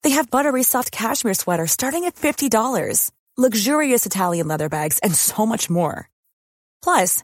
They 0.04 0.12
have 0.12 0.30
buttery 0.30 0.63
soft 0.63 0.91
cashmere 0.91 1.36
sweaters 1.36 1.71
starting 1.71 2.04
at 2.04 2.15
$50, 2.15 3.12
luxurious 3.38 4.06
Italian 4.06 4.47
leather 4.50 4.67
bags, 4.67 5.00
and 5.00 5.15
so 5.15 5.45
much 5.45 5.69
more. 5.69 6.10
Plus, 6.84 7.24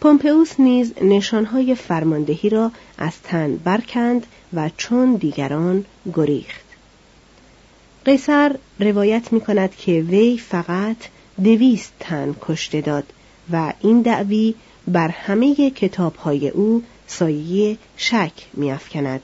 پومپئوس 0.00 0.60
نیز 0.60 0.92
نشانهای 1.02 1.74
فرماندهی 1.74 2.48
را 2.48 2.72
از 2.98 3.12
تن 3.22 3.56
برکند 3.56 4.26
و 4.54 4.70
چون 4.76 5.14
دیگران 5.14 5.84
گریخت 6.14 6.64
قیصر 8.04 8.56
روایت 8.78 9.32
می 9.32 9.40
کند 9.40 9.76
که 9.76 9.92
وی 9.92 10.38
فقط 10.38 10.96
دویست 11.44 11.92
تن 12.00 12.34
کشته 12.40 12.80
داد 12.80 13.04
و 13.52 13.72
این 13.80 14.02
دعوی 14.02 14.54
بر 14.88 15.08
همه 15.08 15.70
کتابهای 15.70 16.48
او 16.48 16.82
سایه 17.06 17.78
شک 17.96 18.32
میافکند. 18.54 19.20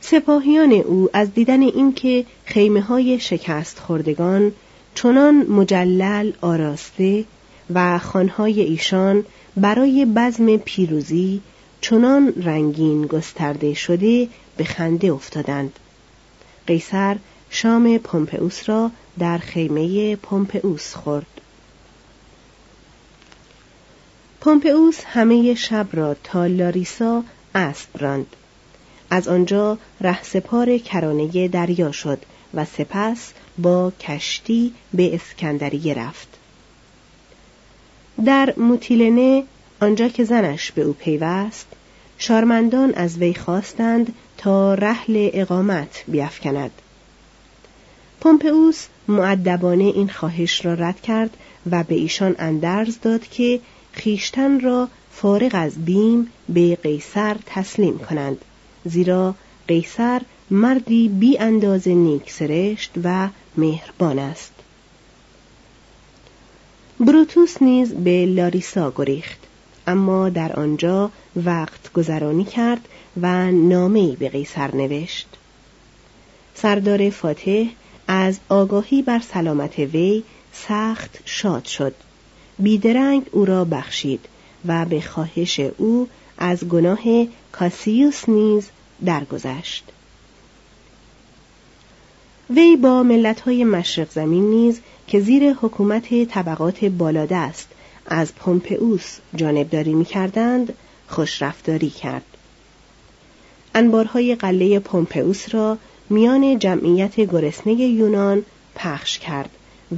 سپاهیان 0.00 0.72
او 0.72 1.08
از 1.12 1.34
دیدن 1.34 1.62
اینکه 1.62 2.24
خیمه 2.44 2.80
های 2.80 3.20
شکست 3.20 3.78
خوردگان 3.78 4.52
چنان 4.94 5.34
مجلل 5.34 6.32
آراسته 6.40 7.24
و 7.74 7.98
خانهای 7.98 8.60
ایشان 8.60 9.24
برای 9.56 10.06
بزم 10.16 10.56
پیروزی 10.56 11.40
چنان 11.80 12.32
رنگین 12.36 13.06
گسترده 13.06 13.74
شده 13.74 14.28
به 14.56 14.64
خنده 14.64 15.12
افتادند. 15.12 15.78
قیصر 16.66 17.16
شام 17.50 17.98
پومپئوس 17.98 18.68
را 18.68 18.90
در 19.18 19.38
خیمه 19.38 20.16
پومپئوس 20.16 20.94
خورد. 20.94 21.40
پومپئوس 24.40 25.00
همه 25.04 25.54
شب 25.54 25.86
را 25.92 26.16
تا 26.24 26.46
لاریسا 26.46 27.24
اسب 27.54 27.88
راند. 27.98 28.36
از 29.10 29.28
آنجا 29.28 29.78
رهسپار 30.00 30.78
کرانه 30.78 31.48
دریا 31.48 31.92
شد 31.92 32.18
و 32.54 32.64
سپس 32.64 33.32
با 33.58 33.92
کشتی 34.00 34.72
به 34.94 35.14
اسکندریه 35.14 35.94
رفت. 35.94 36.39
در 38.24 38.54
موتیلنه 38.56 39.44
آنجا 39.80 40.08
که 40.08 40.24
زنش 40.24 40.72
به 40.72 40.82
او 40.82 40.92
پیوست 40.92 41.66
شارمندان 42.18 42.94
از 42.94 43.18
وی 43.18 43.34
خواستند 43.34 44.14
تا 44.38 44.74
رحل 44.74 45.30
اقامت 45.32 46.04
بیافکند. 46.08 46.70
پومپئوس 48.20 48.86
معدبانه 49.08 49.84
این 49.84 50.08
خواهش 50.08 50.64
را 50.64 50.74
رد 50.74 51.00
کرد 51.00 51.36
و 51.70 51.82
به 51.84 51.94
ایشان 51.94 52.34
اندرز 52.38 53.00
داد 53.02 53.26
که 53.26 53.60
خیشتن 53.92 54.60
را 54.60 54.88
فارغ 55.12 55.50
از 55.52 55.84
بیم 55.84 56.26
به 56.48 56.76
قیصر 56.82 57.36
تسلیم 57.46 57.98
کنند 57.98 58.44
زیرا 58.84 59.34
قیصر 59.68 60.22
مردی 60.50 61.08
بی 61.08 61.38
انداز 61.38 61.88
نیک 61.88 62.30
سرشت 62.30 62.90
و 63.04 63.28
مهربان 63.56 64.18
است. 64.18 64.52
بروتوس 67.00 67.62
نیز 67.62 67.94
به 67.94 68.26
لاریسا 68.26 68.92
گریخت 68.96 69.38
اما 69.86 70.28
در 70.28 70.52
آنجا 70.52 71.10
وقت 71.36 71.92
گذرانی 71.92 72.44
کرد 72.44 72.88
و 73.20 73.50
نامهای 73.50 74.16
به 74.16 74.28
قیصر 74.28 74.74
نوشت. 74.74 75.28
سردار 76.54 77.10
فاتح 77.10 77.64
از 78.08 78.38
آگاهی 78.48 79.02
بر 79.02 79.18
سلامت 79.18 79.78
وی 79.78 80.22
سخت 80.52 81.18
شاد 81.24 81.64
شد. 81.64 81.94
بیدرنگ 82.58 83.26
او 83.32 83.44
را 83.44 83.64
بخشید 83.64 84.20
و 84.66 84.84
به 84.84 85.00
خواهش 85.00 85.60
او 85.60 86.08
از 86.38 86.68
گناه 86.68 87.02
کاسیوس 87.52 88.28
نیز 88.28 88.70
درگذشت. 89.04 89.84
وی 92.56 92.76
با 92.76 93.02
ملتهای 93.02 93.64
مشرق 93.64 94.10
زمین 94.10 94.50
نیز 94.50 94.80
که 95.06 95.20
زیر 95.20 95.52
حکومت 95.52 96.24
طبقات 96.24 96.84
بالادست 96.84 97.68
از 98.06 98.34
پومپئوس 98.34 99.18
جانبداری 99.36 99.94
می‌کردند 99.94 100.74
خوشرفتاری 101.08 101.90
کرد. 101.90 102.24
انبارهای 103.74 104.34
قله 104.34 104.78
پومپئوس 104.78 105.54
را 105.54 105.78
میان 106.10 106.58
جمعیت 106.58 107.20
گرسنه 107.20 107.72
یونان 107.72 108.42
پخش 108.74 109.18
کرد 109.18 109.50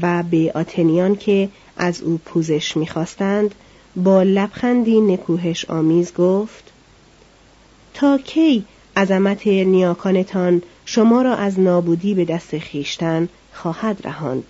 و 0.02 0.22
به 0.22 0.52
آتنیان 0.54 1.16
که 1.16 1.48
از 1.76 2.02
او 2.02 2.20
پوزش 2.24 2.76
می‌خواستند 2.76 3.54
با 3.96 4.22
لبخندی 4.22 5.00
نکوهش 5.00 5.64
آمیز 5.64 6.14
گفت 6.14 6.64
تا 7.94 8.18
کی 8.18 8.64
عظمت 8.96 9.46
نیاکانتان 9.46 10.62
شما 10.94 11.22
را 11.22 11.34
از 11.34 11.60
نابودی 11.60 12.14
به 12.14 12.24
دست 12.24 12.58
خیشتن 12.58 13.28
خواهد 13.52 14.00
رهاند 14.04 14.44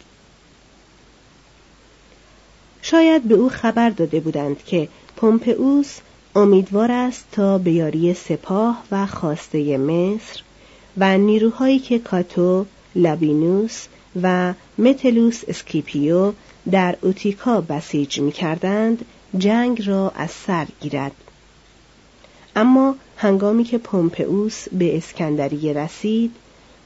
شاید 2.82 3.22
به 3.22 3.34
او 3.34 3.48
خبر 3.48 3.90
داده 3.90 4.20
بودند 4.20 4.64
که 4.64 4.88
پومپئوس 5.16 5.98
امیدوار 6.36 6.92
است 6.92 7.24
تا 7.32 7.58
به 7.58 7.72
یاری 7.72 8.14
سپاه 8.14 8.84
و 8.92 9.06
خواسته 9.06 9.76
مصر 9.78 10.42
و 10.96 11.18
نیروهایی 11.18 11.78
که 11.78 11.98
کاتو، 11.98 12.66
لابینوس 12.94 13.86
و 14.22 14.54
متلوس 14.78 15.42
اسکیپیو 15.48 16.32
در 16.70 16.96
اوتیکا 17.02 17.60
بسیج 17.60 18.20
می 18.20 18.32
کردند 18.32 19.04
جنگ 19.38 19.88
را 19.88 20.12
از 20.16 20.30
سر 20.30 20.66
گیرد. 20.80 21.12
اما 22.56 22.94
هنگامی 23.22 23.64
که 23.64 23.78
پومپئوس 23.78 24.68
به 24.68 24.96
اسکندریه 24.96 25.72
رسید، 25.72 26.34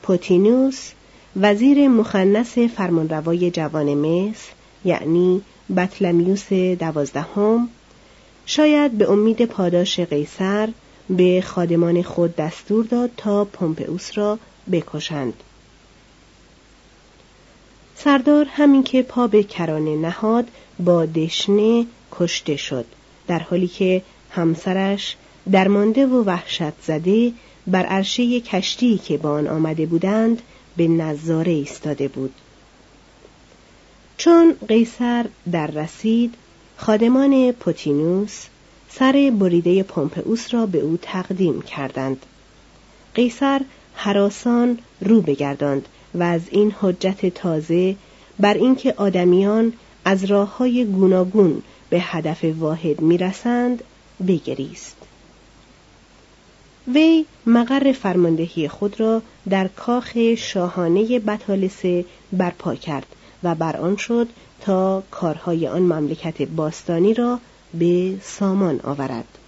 پوتینوس 0.02 0.90
وزیر 1.36 1.88
مخنس 1.88 2.58
فرمانروای 2.58 3.50
جوان 3.50 3.94
مصر 3.94 4.48
یعنی 4.84 5.42
بطلمیوس 5.76 6.52
دوازدهم 6.52 7.68
شاید 8.46 8.92
به 8.92 9.10
امید 9.10 9.44
پاداش 9.44 10.00
قیصر 10.00 10.68
به 11.10 11.42
خادمان 11.46 12.02
خود 12.02 12.36
دستور 12.36 12.84
داد 12.84 13.10
تا 13.16 13.44
پومپئوس 13.44 14.18
را 14.18 14.38
بکشند. 14.72 15.34
سردار 17.96 18.46
همین 18.50 18.82
که 18.82 19.02
پا 19.02 19.26
به 19.26 19.42
کرانه 19.42 19.96
نهاد 19.96 20.48
با 20.78 21.06
دشنه 21.06 21.86
کشته 22.12 22.56
شد 22.56 22.86
در 23.26 23.38
حالی 23.38 23.68
که 23.68 24.02
همسرش 24.30 25.16
درمانده 25.52 26.06
و 26.06 26.24
وحشت 26.24 26.82
زده 26.82 27.32
بر 27.66 27.86
عرشه 27.86 28.40
کشتی 28.40 28.98
که 28.98 29.16
با 29.16 29.30
آن 29.30 29.46
آمده 29.46 29.86
بودند 29.86 30.42
به 30.76 30.88
نظاره 30.88 31.52
ایستاده 31.52 32.08
بود. 32.08 32.34
چون 34.16 34.54
قیصر 34.68 35.26
در 35.52 35.66
رسید 35.66 36.34
خادمان 36.76 37.52
پوتینوس 37.52 38.46
سر 38.90 39.32
بریده 39.38 39.82
پومپئوس 39.82 40.54
را 40.54 40.66
به 40.66 40.78
او 40.78 40.98
تقدیم 41.02 41.62
کردند. 41.62 42.26
قیصر 43.14 43.60
حراسان 43.94 44.78
رو 45.00 45.20
بگرداند 45.20 45.88
و 46.14 46.22
از 46.22 46.40
این 46.50 46.74
حجت 46.80 47.34
تازه 47.34 47.96
بر 48.40 48.54
اینکه 48.54 48.94
آدمیان 48.96 49.72
از 50.04 50.24
راه 50.24 50.56
های 50.56 50.84
گوناگون 50.84 51.62
به 51.90 52.00
هدف 52.00 52.44
واحد 52.58 53.00
می‌رسند 53.00 53.82
بگریست. 54.28 54.95
وی 56.94 57.24
مقر 57.46 57.92
فرماندهی 57.92 58.68
خود 58.68 59.00
را 59.00 59.22
در 59.50 59.68
کاخ 59.68 60.34
شاهانه 60.38 61.18
بطالسه 61.18 62.04
برپا 62.32 62.74
کرد 62.74 63.06
و 63.42 63.54
بر 63.54 63.76
آن 63.76 63.96
شد 63.96 64.28
تا 64.60 65.02
کارهای 65.10 65.68
آن 65.68 65.82
مملکت 65.82 66.42
باستانی 66.42 67.14
را 67.14 67.40
به 67.74 68.14
سامان 68.22 68.80
آورد. 68.80 69.38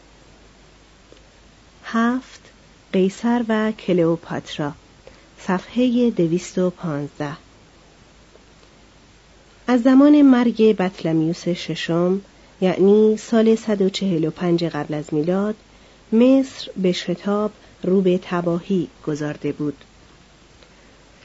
هفت 1.85 2.40
قیصر 2.92 3.44
و 3.48 3.72
کلئوپاترا 3.72 4.72
صفحه 5.38 6.11
دویست 6.11 6.59
و 6.59 6.70
پانزده. 6.70 7.37
از 9.66 9.83
زمان 9.83 10.22
مرگ 10.22 10.77
بطلمیوس 10.77 11.48
ششم 11.48 12.20
یعنی 12.61 13.16
سال 13.16 13.55
145 13.55 14.64
قبل 14.64 14.94
از 14.94 15.14
میلاد 15.14 15.55
مصر 16.12 16.70
به 16.76 16.92
شتاب 16.92 17.52
رو 17.82 18.00
به 18.00 18.20
تباهی 18.22 18.88
گذارده 19.06 19.52
بود 19.52 19.84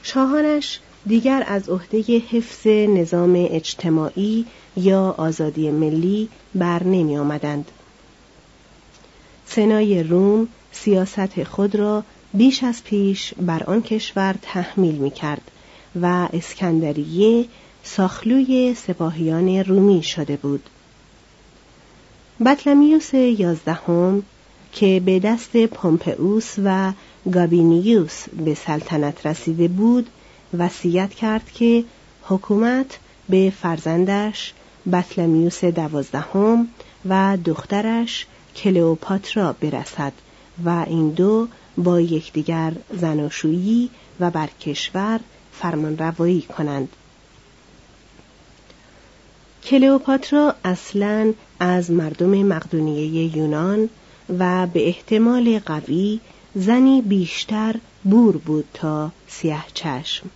شاهانش 0.03 0.79
دیگر 1.05 1.43
از 1.47 1.69
عهده 1.69 2.17
حفظ 2.19 2.67
نظام 2.67 3.47
اجتماعی 3.49 4.45
یا 4.77 5.15
آزادی 5.17 5.71
ملی 5.71 6.29
بر 6.55 6.83
نمی 6.83 7.17
آمدند. 7.17 7.71
سنای 9.45 10.03
روم 10.03 10.47
سیاست 10.71 11.43
خود 11.43 11.75
را 11.75 12.03
بیش 12.33 12.63
از 12.63 12.83
پیش 12.83 13.33
بر 13.33 13.63
آن 13.63 13.81
کشور 13.81 14.35
تحمیل 14.41 14.95
می 14.95 15.11
کرد 15.11 15.51
و 16.01 16.27
اسکندریه 16.33 17.45
ساخلوی 17.83 18.75
سپاهیان 18.75 19.63
رومی 19.63 20.03
شده 20.03 20.37
بود. 20.37 20.69
بطلمیوس 22.45 23.13
یازدهم 23.13 24.23
که 24.73 25.01
به 25.05 25.19
دست 25.19 25.65
پومپئوس 25.65 26.53
و 26.63 26.93
گابینیوس 27.31 28.23
به 28.45 28.53
سلطنت 28.53 29.25
رسیده 29.25 29.67
بود 29.67 30.09
وصیت 30.57 31.13
کرد 31.13 31.51
که 31.51 31.83
حکومت 32.23 32.97
به 33.29 33.53
فرزندش 33.61 34.53
بطلمیوس 34.91 35.65
دوازدهم 35.65 36.67
و 37.09 37.37
دخترش 37.45 38.25
کلئوپاترا 38.55 39.53
برسد 39.53 40.13
و 40.65 40.85
این 40.87 41.09
دو 41.09 41.47
با 41.77 42.01
یکدیگر 42.01 42.73
زناشویی 42.93 43.89
و 44.19 44.31
بر 44.31 44.47
کشور 44.61 45.19
فرمان 45.51 45.97
روایی 45.97 46.41
کنند. 46.41 46.89
کلئوپاترا 49.63 50.55
اصلا 50.65 51.33
از 51.59 51.91
مردم 51.91 52.43
مقدونیه 52.43 53.37
یونان 53.37 53.89
و 54.39 54.67
به 54.67 54.87
احتمال 54.87 55.59
قوی 55.59 56.19
زنی 56.55 57.01
بیشتر 57.01 57.75
بور 58.03 58.37
بود 58.37 58.65
تا 58.73 59.11
سیاه 59.27 59.65
چشم. 59.73 60.29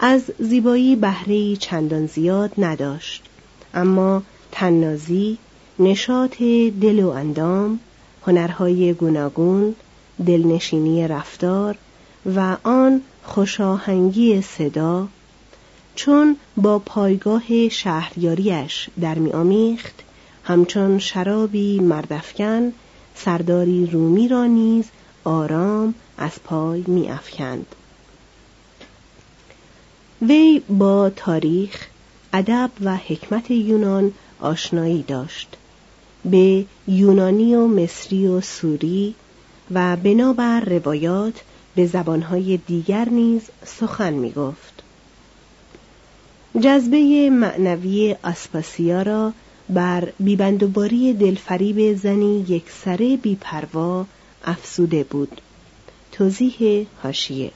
از 0.00 0.22
زیبایی 0.38 0.96
بهره 0.96 1.56
چندان 1.56 2.06
زیاد 2.06 2.52
نداشت 2.58 3.22
اما 3.74 4.22
تنازی 4.52 5.38
نشاط 5.78 6.42
دل 6.80 7.00
و 7.00 7.08
اندام 7.08 7.80
هنرهای 8.26 8.92
گوناگون 8.92 9.74
دلنشینی 10.26 11.08
رفتار 11.08 11.76
و 12.36 12.56
آن 12.62 13.00
خوشاهنگی 13.24 14.42
صدا 14.42 15.08
چون 15.94 16.36
با 16.56 16.78
پایگاه 16.78 17.68
شهریاریش 17.68 18.88
در 19.00 19.14
میآمیخت 19.14 20.02
همچون 20.46 20.98
شرابی 20.98 21.80
مردفکن 21.80 22.72
سرداری 23.14 23.86
رومی 23.86 24.28
را 24.28 24.46
نیز 24.46 24.84
آرام 25.24 25.94
از 26.18 26.32
پای 26.44 26.84
میافکند 26.86 27.66
وی 30.22 30.62
با 30.68 31.10
تاریخ 31.10 31.86
ادب 32.32 32.70
و 32.84 32.96
حکمت 32.96 33.50
یونان 33.50 34.12
آشنایی 34.40 35.02
داشت 35.02 35.56
به 36.24 36.64
یونانی 36.88 37.54
و 37.54 37.66
مصری 37.66 38.26
و 38.26 38.40
سوری 38.40 39.14
و 39.70 39.96
بنابر 39.96 40.60
روایات 40.60 41.40
به 41.74 41.86
زبانهای 41.86 42.56
دیگر 42.56 43.08
نیز 43.08 43.42
سخن 43.64 44.12
می 44.12 44.32
گفت. 44.32 44.82
جذبه 46.60 47.30
معنوی 47.30 48.16
آسپاسیا 48.22 49.02
را 49.02 49.32
بر 49.68 50.12
بیبندوباری 50.20 51.12
دلفریب 51.12 51.96
زنی 51.96 52.44
یک 52.48 52.64
سره 52.70 53.16
بیپروا 53.16 54.06
افسوده 54.44 55.04
بود. 55.04 55.40
توضیح 56.12 56.86
هاشیه 57.02 57.50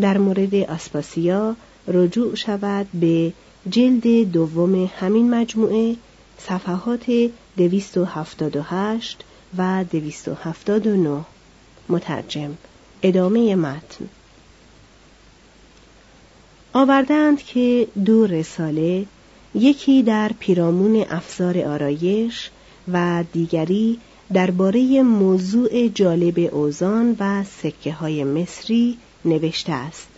در 0.00 0.18
مورد 0.18 0.54
آسپاسیا 0.54 1.56
رجوع 1.88 2.34
شود 2.34 2.86
به 2.94 3.32
جلد 3.70 4.32
دوم 4.32 4.90
همین 5.00 5.30
مجموعه 5.30 5.96
صفحات 6.38 7.30
278 7.56 9.24
و 9.58 9.84
279 9.84 11.24
مترجم 11.88 12.56
ادامه 13.02 13.54
متن. 13.54 14.08
آوردند 16.72 17.42
که 17.42 17.86
دو 18.04 18.26
رساله 18.26 19.06
یکی 19.54 20.02
در 20.02 20.30
پیرامون 20.38 21.04
افزار 21.10 21.58
آرایش 21.58 22.50
و 22.92 23.24
دیگری 23.32 23.98
درباره 24.32 25.02
موضوع 25.02 25.88
جالب 25.88 26.54
اوزان 26.54 27.16
و 27.20 27.44
سکه 27.44 27.92
های 27.92 28.24
مصری 28.24 28.98
نوشته 29.24 29.72
است. 29.72 30.08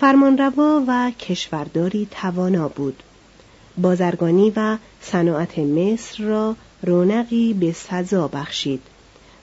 فرمانروا 0.00 0.84
و 0.86 1.10
کشورداری 1.10 2.08
توانا 2.10 2.68
بود. 2.68 3.02
بازرگانی 3.78 4.52
و 4.56 4.78
صناعت 5.00 5.58
مصر 5.58 6.24
را 6.24 6.56
رونقی 6.82 7.54
به 7.54 7.72
سزا 7.72 8.28
بخشید 8.28 8.82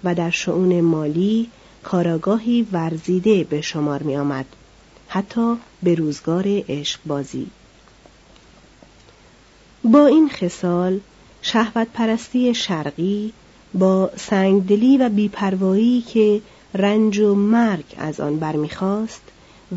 و 0.03 0.15
در 0.15 0.29
شعون 0.29 0.81
مالی 0.81 1.49
کاراگاهی 1.83 2.67
ورزیده 2.71 3.43
به 3.43 3.61
شمار 3.61 4.03
می 4.03 4.17
آمد 4.17 4.45
حتی 5.07 5.57
به 5.83 5.95
روزگار 5.95 6.43
عشق 6.47 6.99
بازی 7.05 7.47
با 9.91 10.05
این 10.05 10.29
خصال 10.29 10.99
شهوت 11.41 11.87
پرستی 11.93 12.55
شرقی 12.55 13.33
با 13.73 14.11
سنگدلی 14.15 14.97
و 14.97 15.09
بیپروایی 15.09 16.01
که 16.01 16.41
رنج 16.73 17.19
و 17.19 17.35
مرگ 17.35 17.85
از 17.97 18.19
آن 18.19 18.39
برمیخواست 18.39 19.21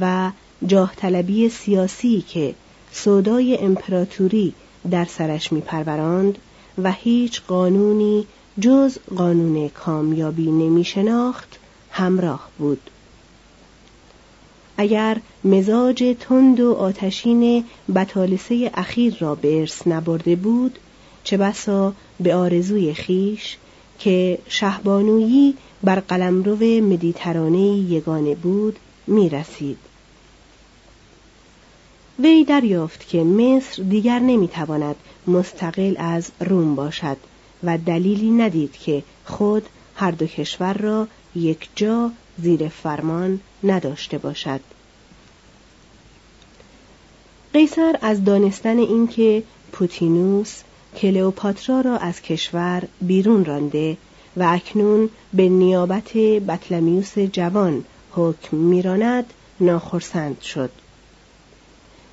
و 0.00 0.30
جاه 0.66 0.92
طلبی 0.96 1.48
سیاسی 1.48 2.24
که 2.28 2.54
سودای 2.92 3.58
امپراتوری 3.58 4.54
در 4.90 5.04
سرش 5.04 5.52
میپروراند 5.52 6.38
و 6.82 6.92
هیچ 6.92 7.42
قانونی 7.48 8.26
جز 8.60 8.98
قانون 9.16 9.68
کامیابی 9.68 10.50
نمی 10.50 10.84
شناخت 10.84 11.58
همراه 11.90 12.48
بود. 12.58 12.90
اگر 14.80 15.16
مزاج 15.44 16.16
تند 16.20 16.60
و 16.60 16.74
آتشین 16.74 17.64
بطالسه 17.94 18.70
اخیر 18.74 19.16
را 19.20 19.34
به 19.34 19.60
ارث 19.60 19.86
نبرده 19.86 20.36
بود 20.36 20.78
چه 21.24 21.36
بسا 21.36 21.92
به 22.20 22.34
آرزوی 22.34 22.94
خیش 22.94 23.56
که 23.98 24.38
شهبانویی 24.48 25.54
بر 25.82 26.00
قلمرو 26.00 26.56
مدیترانه 26.84 27.58
یگانه 27.58 28.34
بود 28.34 28.76
می 29.06 29.28
رسید. 29.28 29.78
وی 32.18 32.44
دریافت 32.44 33.08
که 33.08 33.24
مصر 33.24 33.82
دیگر 33.82 34.18
نمی‌تواند 34.18 34.96
مستقل 35.26 35.94
از 35.98 36.30
روم 36.40 36.74
باشد 36.74 37.16
و 37.64 37.78
دلیلی 37.78 38.30
ندید 38.30 38.72
که 38.72 39.02
خود 39.24 39.66
هر 39.94 40.10
دو 40.10 40.26
کشور 40.26 40.74
را 40.74 41.08
یک 41.36 41.68
جا 41.76 42.10
زیر 42.42 42.68
فرمان 42.68 43.40
نداشته 43.64 44.18
باشد. 44.18 44.60
قیصر 47.52 47.98
از 48.02 48.24
دانستن 48.24 48.78
اینکه 48.78 49.42
پوتینوس 49.72 50.62
کلئوپاترا 50.96 51.80
را 51.80 51.96
از 51.96 52.22
کشور 52.22 52.82
بیرون 53.00 53.44
رانده 53.44 53.96
و 54.36 54.42
اکنون 54.42 55.10
به 55.34 55.48
نیابت 55.48 56.16
بطلمیوس 56.16 57.18
جوان 57.18 57.84
حکم 58.12 58.56
میراند 58.56 59.32
ناخرسند 59.60 60.40
شد. 60.40 60.70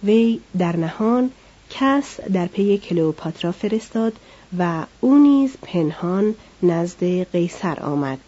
وی 0.04 0.40
در 0.58 0.76
نهان 0.76 1.32
کس 1.70 2.20
در 2.34 2.48
پی 2.48 2.78
کلئوپاترا 2.78 3.52
فرستاد 3.52 4.14
و 4.58 4.86
او 5.02 5.18
نیز 5.18 5.52
پنهان 5.62 6.36
نزد 6.64 7.04
قیصر 7.32 7.80
آمد. 7.80 8.20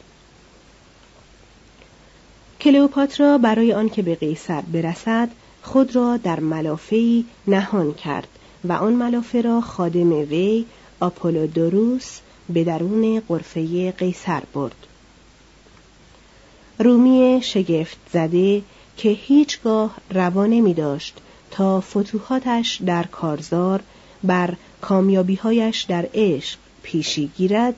کلئوپاترا 2.62 3.38
برای 3.38 3.74
آنکه 3.74 4.02
به 4.02 4.16
قیصر 4.16 4.62
برسد 4.62 5.30
خود 5.64 5.96
را 5.96 6.18
در 6.18 6.40
ملافهی 6.40 7.26
نهان 7.48 7.94
کرد 7.94 8.28
و 8.64 8.74
آن 8.74 8.94
ملافه 8.94 9.42
را 9.42 9.62
خادم 9.62 10.12
وی 10.12 10.66
آپولودوروس 11.00 12.20
به 12.50 12.64
درون 12.64 13.20
قرفه 13.28 13.92
قیصر 13.92 14.42
برد. 14.54 14.76
رومی 16.80 17.40
شگفت 17.44 17.98
زده 18.14 18.62
که 18.98 19.10
هیچگاه 19.10 19.96
روانه 20.12 20.62
می 20.62 20.74
داشت 20.74 21.18
تا 21.52 21.82
فتوحاتش 21.82 22.82
در 22.86 23.04
کارزار 23.04 23.84
بر 24.24 24.54
کامیابیهایش 24.82 25.82
در 25.82 26.10
عشق 26.14 26.60
پیشی 26.84 27.32
گیرد 27.38 27.76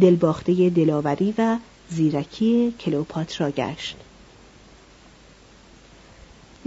دلباخته 0.00 0.70
دلاوری 0.70 1.34
و 1.38 1.56
زیرکی 1.90 2.74
کلوپاترا 2.80 3.50
گشت. 3.50 3.96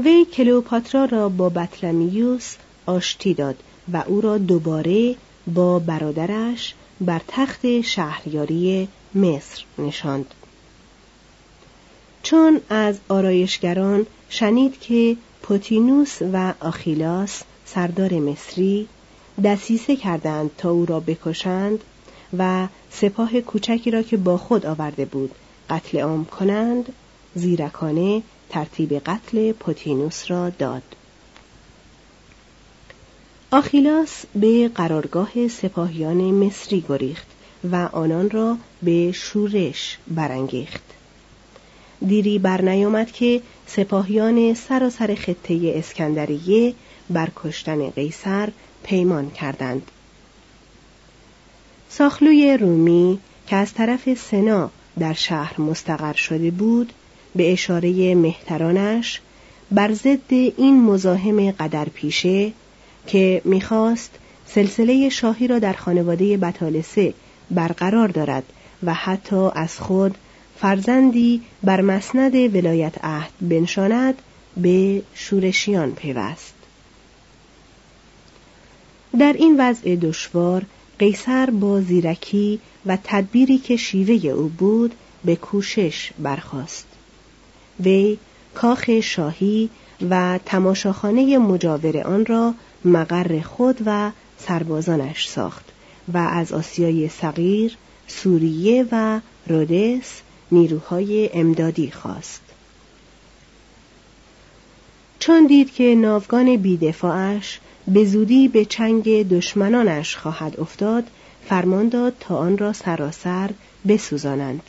وی 0.06 0.26
کلوپاترا 0.26 1.06
را 1.06 1.30
با 1.30 1.50
بطلمیوس 1.50 2.56
آشتی 2.86 3.34
داد 3.34 3.56
و 3.94 4.04
او 4.08 4.22
را 4.22 4.38
دوباره 4.38 5.16
با 5.48 5.80
برادرش 5.80 6.74
بر 7.02 7.22
تخت 7.28 7.82
شهریاری 7.82 8.88
مصر 9.16 9.64
نشاند. 9.78 10.34
چون 12.24 12.62
از 12.70 13.00
آرایشگران 13.10 14.06
شنید 14.30 14.80
که 14.80 15.18
پوتینوس 15.42 16.22
و 16.34 16.54
آخیلاس 16.60 17.42
سردار 17.66 18.14
مصری 18.14 18.88
دسیسه 19.44 19.96
کردند 19.96 20.52
تا 20.58 20.72
او 20.72 20.86
را 20.86 21.00
بکشند 21.00 21.80
و 22.38 22.68
سپاه 22.92 23.42
کوچکی 23.42 23.92
را 23.92 24.02
که 24.02 24.18
با 24.18 24.38
خود 24.38 24.66
آورده 24.66 25.06
بود 25.06 25.32
قتل 25.70 26.00
عام 26.00 26.26
کنند 26.26 26.94
زیرکانه 27.36 28.24
ترتیب 28.50 28.94
قتل 28.94 29.52
پوتینوس 29.52 30.32
را 30.32 30.50
داد. 30.50 30.84
آخیلاس 33.52 34.26
به 34.36 34.68
قرارگاه 34.76 35.48
سپاهیان 35.48 36.18
مصری 36.18 36.86
گریخت 36.90 37.28
و 37.72 37.76
آنان 37.76 38.30
را 38.30 38.58
به 38.84 39.12
شورش 39.12 39.98
برانگیخت. 40.08 40.84
دیری 42.08 42.40
بر 42.40 42.62
نیامد 42.62 43.12
که 43.12 43.42
سپاهیان 43.68 44.54
سراسر 44.54 45.16
خطه 45.16 45.74
اسکندریه 45.76 46.74
بر 47.10 47.30
کشتن 47.36 47.90
قیصر 47.90 48.50
پیمان 48.84 49.32
کردند. 49.32 49.92
ساخلوی 51.90 52.58
رومی 52.58 53.20
که 53.48 53.56
از 53.56 53.74
طرف 53.74 54.14
سنا 54.14 54.70
در 55.00 55.14
شهر 55.14 55.62
مستقر 55.62 56.14
شده 56.14 56.52
بود 56.52 56.94
به 57.36 57.52
اشاره 57.52 58.16
مهترانش 58.16 59.22
بر 59.72 59.94
ضد 59.94 60.32
این 60.32 60.84
مزاحم 60.84 61.52
قدر 61.52 61.86
پیشه 61.86 62.52
که 63.08 63.42
می‌خواست 63.46 64.12
سلسله 64.46 65.10
شاهی 65.10 65.48
را 65.48 65.60
در 65.60 65.74
خانواده 65.74 66.38
بطالسه 66.38 67.14
برقرار 67.52 68.08
دارد 68.08 68.44
و 68.84 68.94
حتی 68.94 69.50
از 69.56 69.80
خود 69.80 70.18
فرزندی 70.62 71.42
بر 71.64 71.82
مسند 71.82 72.36
ولایت 72.36 73.06
عهد 73.06 73.32
بنشاند 73.42 74.22
به 74.58 75.02
شورشیان 75.14 75.92
پیوست. 75.92 76.54
در 79.20 79.34
این 79.34 79.56
وضع 79.60 79.96
دشوار 79.96 80.66
قیصر 81.00 81.50
با 81.50 81.82
زیرکی 81.82 82.60
و 82.86 82.98
تدبیری 83.04 83.58
که 83.58 83.78
شیوه 83.78 84.30
او 84.30 84.48
بود 84.48 84.96
به 85.26 85.36
کوشش 85.36 86.12
برخاست. 86.20 86.89
وی 87.80 88.18
کاخ 88.56 89.00
شاهی 89.00 89.70
و 90.10 90.40
تماشاخانه 90.46 91.38
مجاور 91.38 91.98
آن 91.98 92.26
را 92.26 92.54
مقر 92.86 93.42
خود 93.42 93.78
و 93.86 94.12
سربازانش 94.38 95.30
ساخت 95.30 95.66
و 96.14 96.18
از 96.18 96.54
آسیای 96.54 97.10
صغیر، 97.10 97.78
سوریه 98.08 98.86
و 98.92 99.20
رودس 99.48 100.22
نیروهای 100.52 101.30
امدادی 101.34 101.92
خواست. 101.92 102.42
چون 105.20 105.48
دید 105.48 105.74
که 105.74 105.96
ناوگان 105.96 106.58
بیدفاعش 106.58 107.60
به 107.88 108.06
زودی 108.06 108.48
به 108.48 108.66
چنگ 108.66 109.30
دشمنانش 109.30 110.16
خواهد 110.16 110.60
افتاد 110.60 111.04
فرمان 111.50 111.90
داد 111.90 112.14
تا 112.20 112.38
آن 112.38 112.58
را 112.58 112.74
سراسر 112.74 113.50
بسوزانند 113.88 114.62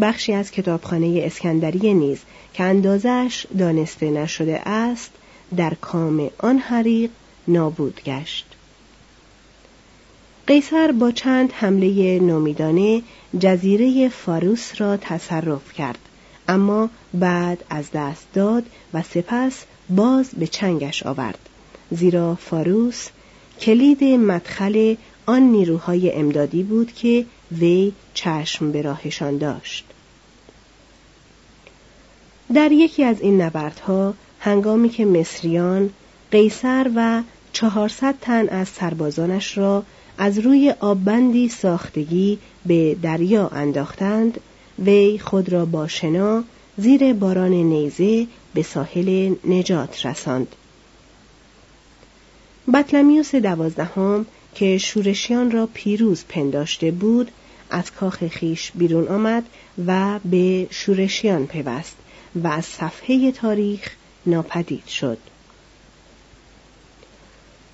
بخشی 0.00 0.32
از 0.32 0.50
کتابخانه 0.50 1.22
اسکندریه 1.24 1.94
نیز 1.94 2.18
که 2.54 2.62
اندازش 2.62 3.46
دانسته 3.58 4.10
نشده 4.10 4.68
است 4.68 5.10
در 5.56 5.74
کام 5.74 6.30
آن 6.38 6.58
حریق 6.58 7.10
نابود 7.48 8.00
گشت. 8.04 8.46
قیصر 10.46 10.92
با 10.92 11.10
چند 11.10 11.52
حمله 11.52 12.18
نومیدانه 12.20 13.02
جزیره 13.38 14.08
فاروس 14.08 14.80
را 14.80 14.96
تصرف 14.96 15.72
کرد 15.72 15.98
اما 16.48 16.90
بعد 17.14 17.64
از 17.70 17.90
دست 17.94 18.26
داد 18.34 18.64
و 18.94 19.02
سپس 19.02 19.64
باز 19.90 20.30
به 20.30 20.46
چنگش 20.46 21.02
آورد. 21.02 21.38
زیرا 21.90 22.34
فاروس 22.34 23.08
کلید 23.60 24.04
مدخل 24.04 24.94
آن 25.26 25.42
نیروهای 25.42 26.12
امدادی 26.12 26.62
بود 26.62 26.92
که 26.92 27.26
وی 27.52 27.92
چشم 28.14 28.72
به 28.72 28.82
راهشان 28.82 29.38
داشت. 29.38 29.84
در 32.54 32.72
یکی 32.72 33.04
از 33.04 33.20
این 33.20 33.42
نبردها 33.42 34.14
هنگامی 34.40 34.88
که 34.88 35.04
مصریان 35.04 35.90
قیصر 36.30 36.90
و 36.96 37.22
چهارصد 37.52 38.14
تن 38.20 38.48
از 38.48 38.68
سربازانش 38.68 39.58
را 39.58 39.84
از 40.18 40.38
روی 40.38 40.74
آببندی 40.80 41.48
ساختگی 41.48 42.38
به 42.66 42.96
دریا 43.02 43.48
انداختند 43.48 44.40
وی 44.78 45.18
خود 45.18 45.48
را 45.48 45.64
با 45.64 45.88
شنا 45.88 46.44
زیر 46.76 47.12
باران 47.12 47.52
نیزه 47.52 48.26
به 48.54 48.62
ساحل 48.62 49.34
نجات 49.44 50.06
رساند. 50.06 50.48
بطلمیوس 52.74 53.34
دوازدهم 53.34 54.26
که 54.54 54.78
شورشیان 54.78 55.50
را 55.50 55.68
پیروز 55.74 56.24
پنداشته 56.28 56.90
بود 56.90 57.30
از 57.70 57.92
کاخ 57.92 58.28
خیش 58.28 58.72
بیرون 58.74 59.08
آمد 59.08 59.44
و 59.86 60.18
به 60.24 60.66
شورشیان 60.70 61.46
پیوست 61.46 61.96
و 62.42 62.48
از 62.48 62.64
صفحه 62.64 63.32
تاریخ 63.32 63.90
ناپدید 64.26 64.86
شد. 64.86 65.18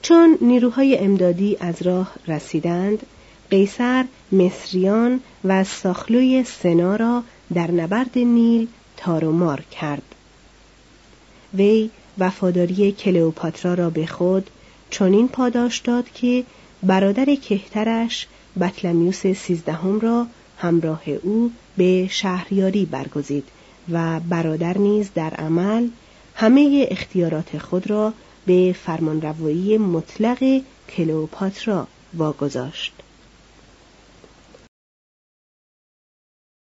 چون 0.03 0.39
نیروهای 0.41 0.99
امدادی 0.99 1.57
از 1.61 1.83
راه 1.83 2.15
رسیدند 2.27 3.07
قیصر 3.51 4.05
مصریان 4.33 5.21
و 5.45 5.65
ساخلوی 5.65 6.45
سنا 6.45 6.97
را 6.97 7.23
در 7.55 7.71
نبرد 7.71 8.19
نیل 8.19 8.69
تار 8.97 9.25
و 9.25 9.57
کرد. 9.71 10.15
وی 11.55 11.91
وفاداری 12.19 12.93
کلئوپاترا 12.93 13.75
را 13.75 13.91
به 13.91 14.07
خود 14.07 14.51
چنین 14.91 15.29
پاداش 15.29 15.79
داد 15.79 16.11
که 16.15 16.45
برادر 16.83 17.35
کهترش 17.35 18.27
بطلمیوس 18.61 19.27
سیزدهم 19.27 20.01
را 20.01 20.27
همراه 20.59 21.03
او 21.23 21.53
به 21.77 22.07
شهریاری 22.11 22.85
برگزید 22.85 23.49
و 23.93 24.21
برادر 24.21 24.79
نیز 24.79 25.11
در 25.15 25.31
عمل 25.31 25.89
همه 26.35 26.87
اختیارات 26.91 27.59
خود 27.59 27.91
را 27.91 28.13
به 28.47 28.75
فرمانروایی 28.85 29.79
مطلق 29.79 30.61
کلوپاترا 30.97 31.87
واگذاشت. 32.15 32.93